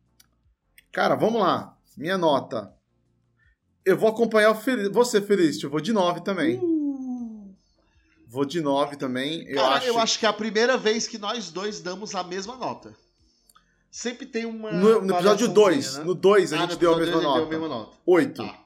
[0.91, 1.77] Cara, vamos lá.
[1.95, 2.73] Minha nota.
[3.85, 4.91] Eu vou acompanhar o Fel...
[4.91, 5.63] você, Felicity.
[5.65, 6.59] Eu vou de 9 também.
[6.61, 7.55] Uh.
[8.27, 9.43] Vou de 9 também.
[9.47, 9.87] Eu Cara, acho.
[9.87, 12.93] eu acho que é a primeira vez que nós dois damos a mesma nota.
[13.89, 14.71] Sempre tem uma.
[14.71, 15.97] No, no episódio variaçãozinha, 2.
[15.97, 16.03] né?
[16.05, 17.37] No 2 a Ah, gente deu a mesma nota.
[17.39, 17.97] Deu a mesma nota.
[18.05, 18.43] 8.
[18.43, 18.59] Tá.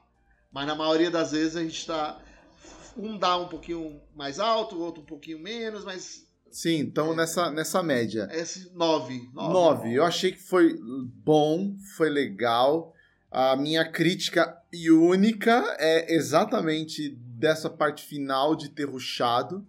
[0.52, 2.20] Mas na maioria das vezes a gente tá.
[2.98, 6.26] Um dá um pouquinho mais alto, o outro um pouquinho menos, mas.
[6.52, 7.16] Sim, então É.
[7.16, 8.30] nessa, nessa média.
[8.32, 9.30] Esse 9.
[9.34, 9.94] 9.
[9.94, 12.94] Eu achei que foi bom, foi legal.
[13.38, 19.68] A minha crítica e única é exatamente dessa parte final de ter ruxado.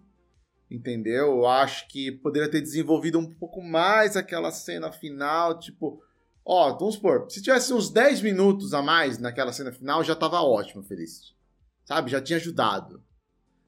[0.71, 1.39] Entendeu?
[1.39, 6.01] Eu acho que poderia ter desenvolvido um pouco mais aquela cena final, tipo.
[6.45, 10.39] Ó, vamos supor, se tivesse uns 10 minutos a mais naquela cena final, já tava
[10.41, 11.35] ótimo, Feliz.
[11.83, 12.09] Sabe?
[12.09, 13.03] Já tinha ajudado.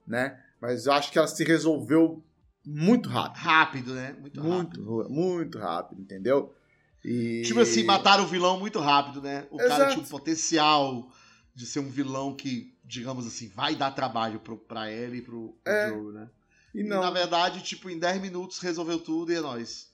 [0.08, 0.42] Né?
[0.62, 2.24] Mas eu acho que ela se resolveu
[2.66, 3.44] muito rápido.
[3.44, 4.16] Rápido, né?
[4.18, 4.82] Muito rápido.
[4.82, 6.56] Muito, muito rápido, entendeu?
[7.04, 7.42] E...
[7.46, 9.48] Tipo assim, mataram o vilão muito rápido, né?
[9.50, 9.92] O cara Exato.
[9.94, 11.12] tinha um potencial
[11.56, 15.56] de ser um vilão que, digamos assim, vai dar trabalho pro, pra ele e pro,
[15.64, 15.90] pro É.
[15.90, 16.30] Joe, né?
[16.74, 19.90] E E, não, na verdade, tipo, em 10 minutos resolveu tudo e é nóis.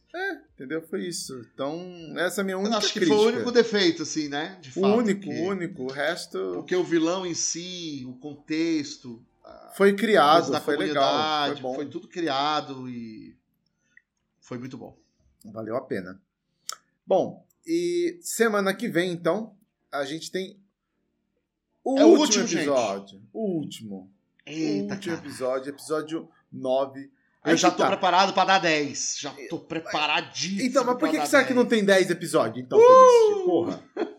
[0.54, 0.82] entendeu?
[0.82, 1.46] Foi isso.
[1.54, 1.80] Então,
[2.18, 3.18] essa é a minha Eu única acho que crítica.
[3.18, 4.58] foi o único defeito, assim, né?
[4.62, 4.98] De O fato.
[4.98, 5.84] único, o único.
[5.84, 9.22] O resto Porque o vilão em si, o contexto,
[9.76, 11.86] foi criado, da foi legal, foi bom.
[11.90, 13.36] tudo criado e
[14.40, 14.98] foi muito bom.
[15.46, 16.20] Valeu a pena.
[17.06, 19.56] Bom, e semana que vem, então,
[19.92, 20.60] a gente tem
[21.84, 22.58] o É o último, último, gente.
[22.62, 23.22] episódio.
[23.34, 23.96] O último.
[23.98, 25.28] o Eita, último cara.
[25.28, 27.12] episódio, episódio 9.
[27.46, 27.88] Eu já tô tá.
[27.90, 29.18] preparado pra dar 10.
[29.20, 30.62] Já tô preparadíssimo.
[30.64, 31.58] Então, mas por que, que será que 10?
[31.64, 33.46] não tem 10 episódios, então, Uh!
[33.46, 33.84] Porra.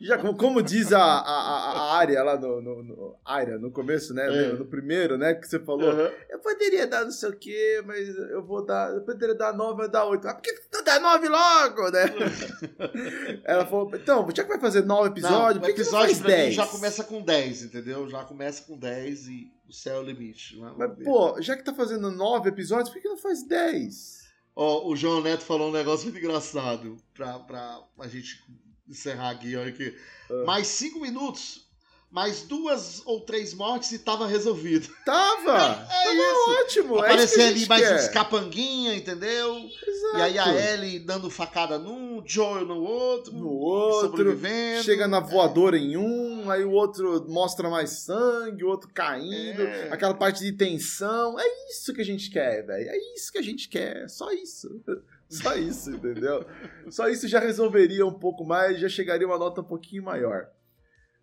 [0.00, 4.14] Já, como, como diz a, a- a área lá no, no, no, área, no começo,
[4.14, 4.26] né?
[4.26, 4.52] É.
[4.52, 5.34] No, primeiro, né?
[5.34, 5.90] Que você falou.
[5.90, 6.10] Aham.
[6.28, 8.94] Eu poderia dar não sei o quê, mas eu vou dar.
[8.94, 10.28] Eu poderia dar 9, eu dar 8.
[10.28, 12.04] Ah, por que tu dá 9 logo, né?
[13.44, 16.06] Ela falou, então, já que vai fazer 9 episódios, Não, por que, que não episódio
[16.06, 16.54] faz pra mim 10?
[16.54, 18.08] já começa com 10, entendeu?
[18.08, 20.56] Já começa com 10 e o céu é o limite.
[20.56, 24.18] Vamos Mas, pô, já que tá fazendo 9 episódios, por que, não faz 10?
[24.56, 28.42] Ó, o João Neto falou um negócio muito engraçado pra, pra a gente
[28.88, 29.96] encerrar aqui, olha aqui.
[30.30, 30.44] Ah.
[30.44, 31.67] Mais 5 minutos,
[32.10, 34.88] mais duas ou três mortes e tava resolvido.
[35.04, 35.52] Tava!
[35.90, 36.50] É Tava isso.
[36.62, 36.96] ótimo!
[36.96, 37.94] é Aparecer a ali mais quer.
[37.96, 39.56] uns capanguinha, entendeu?
[39.56, 40.16] Exato.
[40.18, 44.82] E aí a Ellie dando facada num, Joel no outro, no outro, sobrevivendo.
[44.84, 49.88] chega na voadora em um, aí o outro mostra mais sangue, o outro caindo, É.
[49.92, 51.38] aquela parte de tensão.
[51.38, 52.88] É isso que a gente quer, velho.
[52.88, 54.08] É isso que a gente quer.
[54.08, 54.80] Só isso.
[55.28, 56.42] Só isso, entendeu?
[56.88, 60.48] Só isso já resolveria um pouco mais, já chegaria uma nota um pouquinho maior.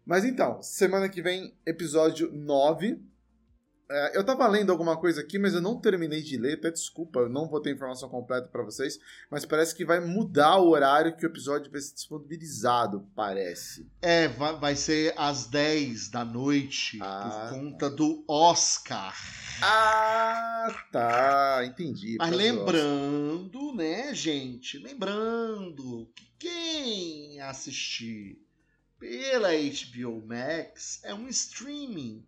[0.05, 3.01] Mas então, semana que vem, episódio 9.
[3.89, 7.19] É, eu tava lendo alguma coisa aqui, mas eu não terminei de ler, até desculpa,
[7.19, 8.99] eu não vou ter informação completa para vocês,
[9.29, 13.87] mas parece que vai mudar o horário que o episódio vai ser disponibilizado, parece.
[14.01, 17.47] É, vai, vai ser às 10 da noite, ah.
[17.51, 19.15] por conta do Oscar.
[19.61, 22.15] Ah, tá, entendi.
[22.17, 28.44] Mas lembrando, né, gente, lembrando que quem assistir
[29.05, 32.25] pela HBO Max é um streaming.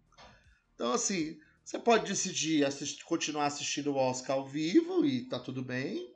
[0.75, 5.63] Então, assim, você pode decidir assistir, continuar assistindo o Oscar ao vivo e tá tudo
[5.63, 6.13] bem.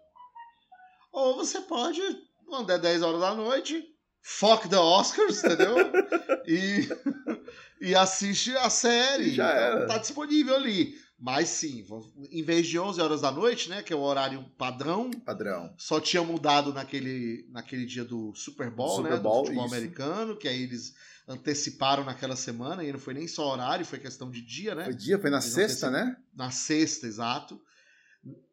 [1.11, 1.99] Ou você pode,
[2.45, 3.83] quando é 10 horas da noite,
[4.21, 5.77] fuck the Oscars, entendeu?
[6.45, 6.87] e,
[7.89, 9.33] e assiste a série.
[9.33, 9.87] Já então, era.
[9.87, 10.95] Tá disponível ali.
[11.21, 11.85] Mas sim,
[12.31, 15.71] em vez de 11 horas da noite, né, que é o horário padrão, padrão.
[15.77, 19.75] só tinha mudado naquele, naquele dia do Super Bowl, Super né, Bowl, do futebol isso.
[19.75, 20.95] americano, que aí eles
[21.27, 24.85] anteciparam naquela semana, e não foi nem só horário, foi questão de dia, né?
[24.85, 26.17] Foi dia, foi na Eles sexta, né?
[26.33, 27.61] Na sexta, exato.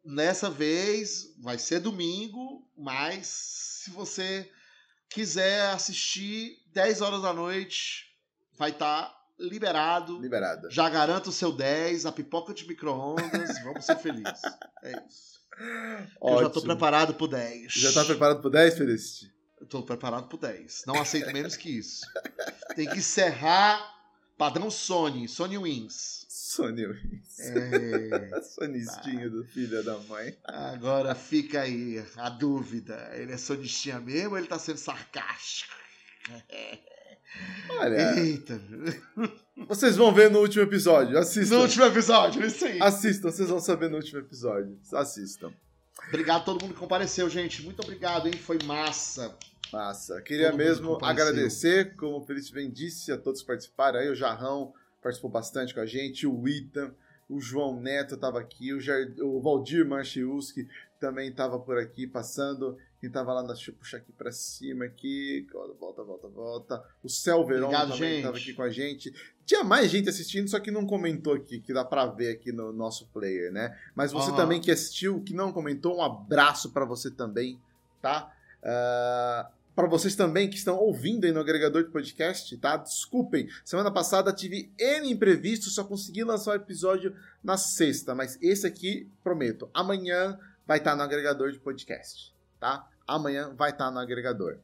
[0.05, 4.47] Nessa vez vai ser domingo, mas se você
[5.09, 8.15] quiser assistir 10 horas da noite,
[8.55, 10.19] vai estar tá liberado.
[10.19, 10.69] Liberado.
[10.69, 14.41] Já garanto o seu 10, a pipoca de micro-ondas, vamos ser felizes.
[14.83, 15.39] É isso.
[16.21, 17.73] Eu já tô preparado pro 10.
[17.73, 19.33] Já tá preparado pro 10, Felicity?
[19.59, 20.83] Eu tô preparado pro 10.
[20.87, 22.05] Não aceito menos que isso.
[22.75, 23.99] Tem que encerrar
[24.37, 26.25] padrão Sony, Sony Wins.
[26.29, 27.39] Sony Wins.
[27.39, 28.39] É...
[28.55, 29.35] Sonistinho tá.
[29.35, 30.37] do filho da mãe.
[30.45, 33.11] Agora fica aí a dúvida.
[33.13, 35.73] Ele é sonistinha mesmo ou ele tá sendo sarcástico?
[37.69, 38.19] Olha.
[38.19, 38.59] Eita.
[39.67, 41.17] Vocês vão ver no último episódio.
[41.17, 41.55] Assistam.
[41.55, 42.81] No último episódio, isso aí.
[42.81, 44.79] Assistam, vocês vão saber no último episódio.
[44.93, 45.53] Assistam.
[46.07, 47.61] Obrigado a todo mundo que compareceu, gente.
[47.63, 48.33] Muito obrigado, hein?
[48.33, 49.35] Foi massa.
[49.71, 50.21] Massa.
[50.21, 54.09] Queria mesmo agradecer, como o Felipe bem disse, a todos que participaram aí.
[54.09, 56.93] O Jarrão participou bastante com a gente, o Ita,
[57.29, 59.21] o João Neto estava aqui, o, Jard...
[59.21, 60.67] o Valdir Marchiuski
[60.99, 62.77] também estava por aqui passando.
[62.99, 65.47] Quem estava lá, deixa eu puxar aqui para cima aqui.
[65.79, 66.83] Volta, volta, volta.
[67.01, 69.13] O Céu Verão também estava aqui com a gente.
[69.45, 72.73] Tinha mais gente assistindo, só que não comentou aqui, que dá para ver aqui no
[72.73, 73.77] nosso player, né?
[73.95, 74.35] Mas você uhum.
[74.35, 77.59] também que assistiu, que não comentou, um abraço para você também,
[78.01, 78.31] tá?
[78.61, 82.75] Uh, para vocês também que estão ouvindo aí no agregador de podcast, tá?
[82.75, 88.67] Desculpem, semana passada tive N imprevisto, só consegui lançar o episódio na sexta, mas esse
[88.67, 90.37] aqui, prometo, amanhã
[90.67, 92.87] vai estar tá no agregador de podcast, tá?
[93.07, 94.57] Amanhã vai estar tá no agregador.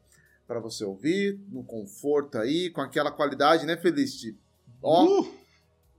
[0.48, 4.38] Para você ouvir, no conforto aí, com aquela qualidade, né, Felicity?
[4.82, 5.36] Ó, uh!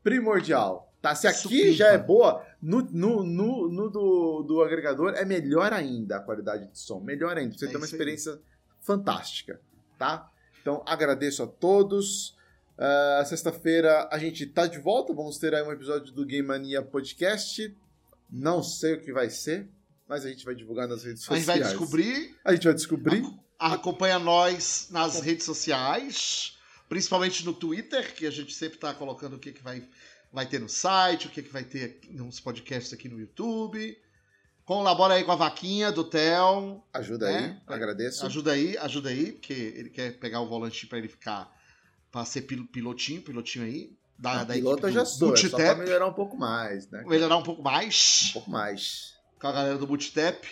[0.03, 0.93] primordial.
[1.03, 1.15] Tá?
[1.15, 6.17] Se aqui já é boa, no, no, no, no, do, do agregador é melhor ainda
[6.17, 7.01] a qualidade de som.
[7.01, 7.57] Melhor ainda.
[7.57, 8.39] Você é tem uma experiência aí
[8.87, 9.61] fantástica,
[9.99, 10.31] tá?
[10.61, 12.37] Então agradeço a todos.
[12.79, 15.13] Uh, Sexta-feira a gente tá de volta.
[15.13, 17.77] Vamos ter aí um episódio do Game Mania Podcast.
[18.31, 19.69] Não sei o que vai ser,
[20.09, 21.49] mas a gente vai divulgar nas redes sociais.
[21.49, 22.37] A gente vai descobrir.
[22.45, 23.25] A gente vai descobrir.
[23.59, 29.39] acompanha nós nas redes sociais, principalmente no Twitter, que a gente sempre está colocando o
[29.39, 29.87] que, que vai,
[30.33, 33.99] vai ter no site, o que, que vai ter nos podcasts aqui no YouTube.
[34.65, 36.83] Colabora aí com a vaquinha do Theo.
[36.93, 37.61] Ajuda né?
[37.69, 38.27] aí, agradeço.
[38.27, 41.53] Ajuda aí, ajuda aí, porque ele quer pegar o volante para ele ficar.
[42.11, 43.97] para ser pilotinho, pilotinho aí.
[44.19, 47.05] Da, da piloto eu já sou, é só pra melhorar um pouco mais, né?
[47.07, 48.29] Melhorar um pouco mais.
[48.31, 49.16] Um pouco mais.
[49.39, 50.49] Com a galera do Multitap.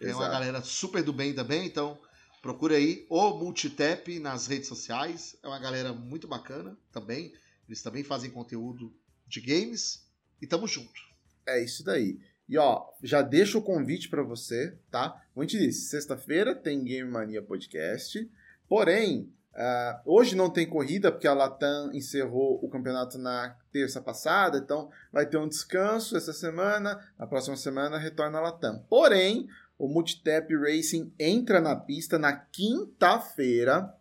[0.00, 1.98] É uma galera super do bem também, então
[2.40, 5.36] procura aí o Multitap nas redes sociais.
[5.42, 7.32] É uma galera muito bacana também.
[7.68, 8.92] Eles também fazem conteúdo
[9.26, 10.06] de games.
[10.40, 11.00] E tamo junto.
[11.46, 12.18] É isso daí.
[12.48, 15.10] E ó, já deixo o convite para você, tá?
[15.32, 18.28] Como a gente disse, sexta-feira tem Game Mania Podcast.
[18.68, 24.58] Porém, uh, hoje não tem corrida porque a Latam encerrou o campeonato na terça passada,
[24.58, 26.98] então vai ter um descanso essa semana.
[27.18, 28.84] Na próxima semana retorna a Latam.
[28.88, 29.48] Porém,
[29.78, 33.94] o Multitap Racing entra na pista na quinta-feira.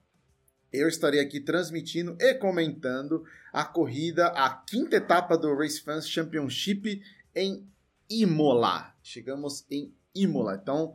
[0.72, 7.02] Eu estarei aqui transmitindo e comentando a corrida, a quinta etapa do Race Fans Championship
[7.34, 7.66] em
[8.10, 8.94] Imola.
[9.02, 10.60] Chegamos em Imola.
[10.62, 10.94] Então,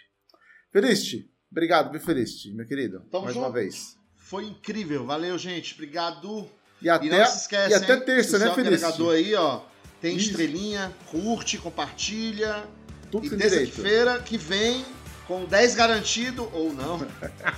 [0.72, 3.00] Felicity, obrigado, viu, Felicity, meu querido?
[3.10, 3.46] Tamo Mais junto.
[3.46, 3.96] uma vez.
[4.16, 5.04] Foi incrível.
[5.06, 5.74] Valeu, gente.
[5.74, 6.48] Obrigado.
[6.82, 8.82] E até, E não se esquece, e até terça, né, Feliz?
[8.82, 9.60] agregador aí, ó,
[10.00, 10.30] tem Isso.
[10.30, 12.64] estrelinha, curte, compartilha.
[13.10, 14.84] Tudo e terça-feira que vem,
[15.26, 17.06] com 10 garantido ou não.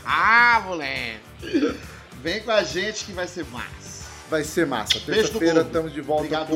[0.04, 1.74] ah, moleque!
[2.22, 4.04] Vem com a gente que vai ser massa.
[4.28, 5.00] Vai ser massa.
[5.00, 6.48] Terça-feira estamos de volta Obrigado.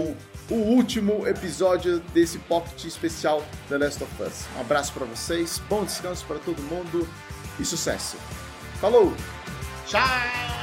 [0.49, 4.45] com o último episódio desse Pocket especial The Last of Us.
[4.57, 7.09] Um abraço pra vocês, bom descanso pra todo mundo
[7.61, 8.17] e sucesso.
[8.81, 9.15] Falou!
[9.87, 10.60] Tchau!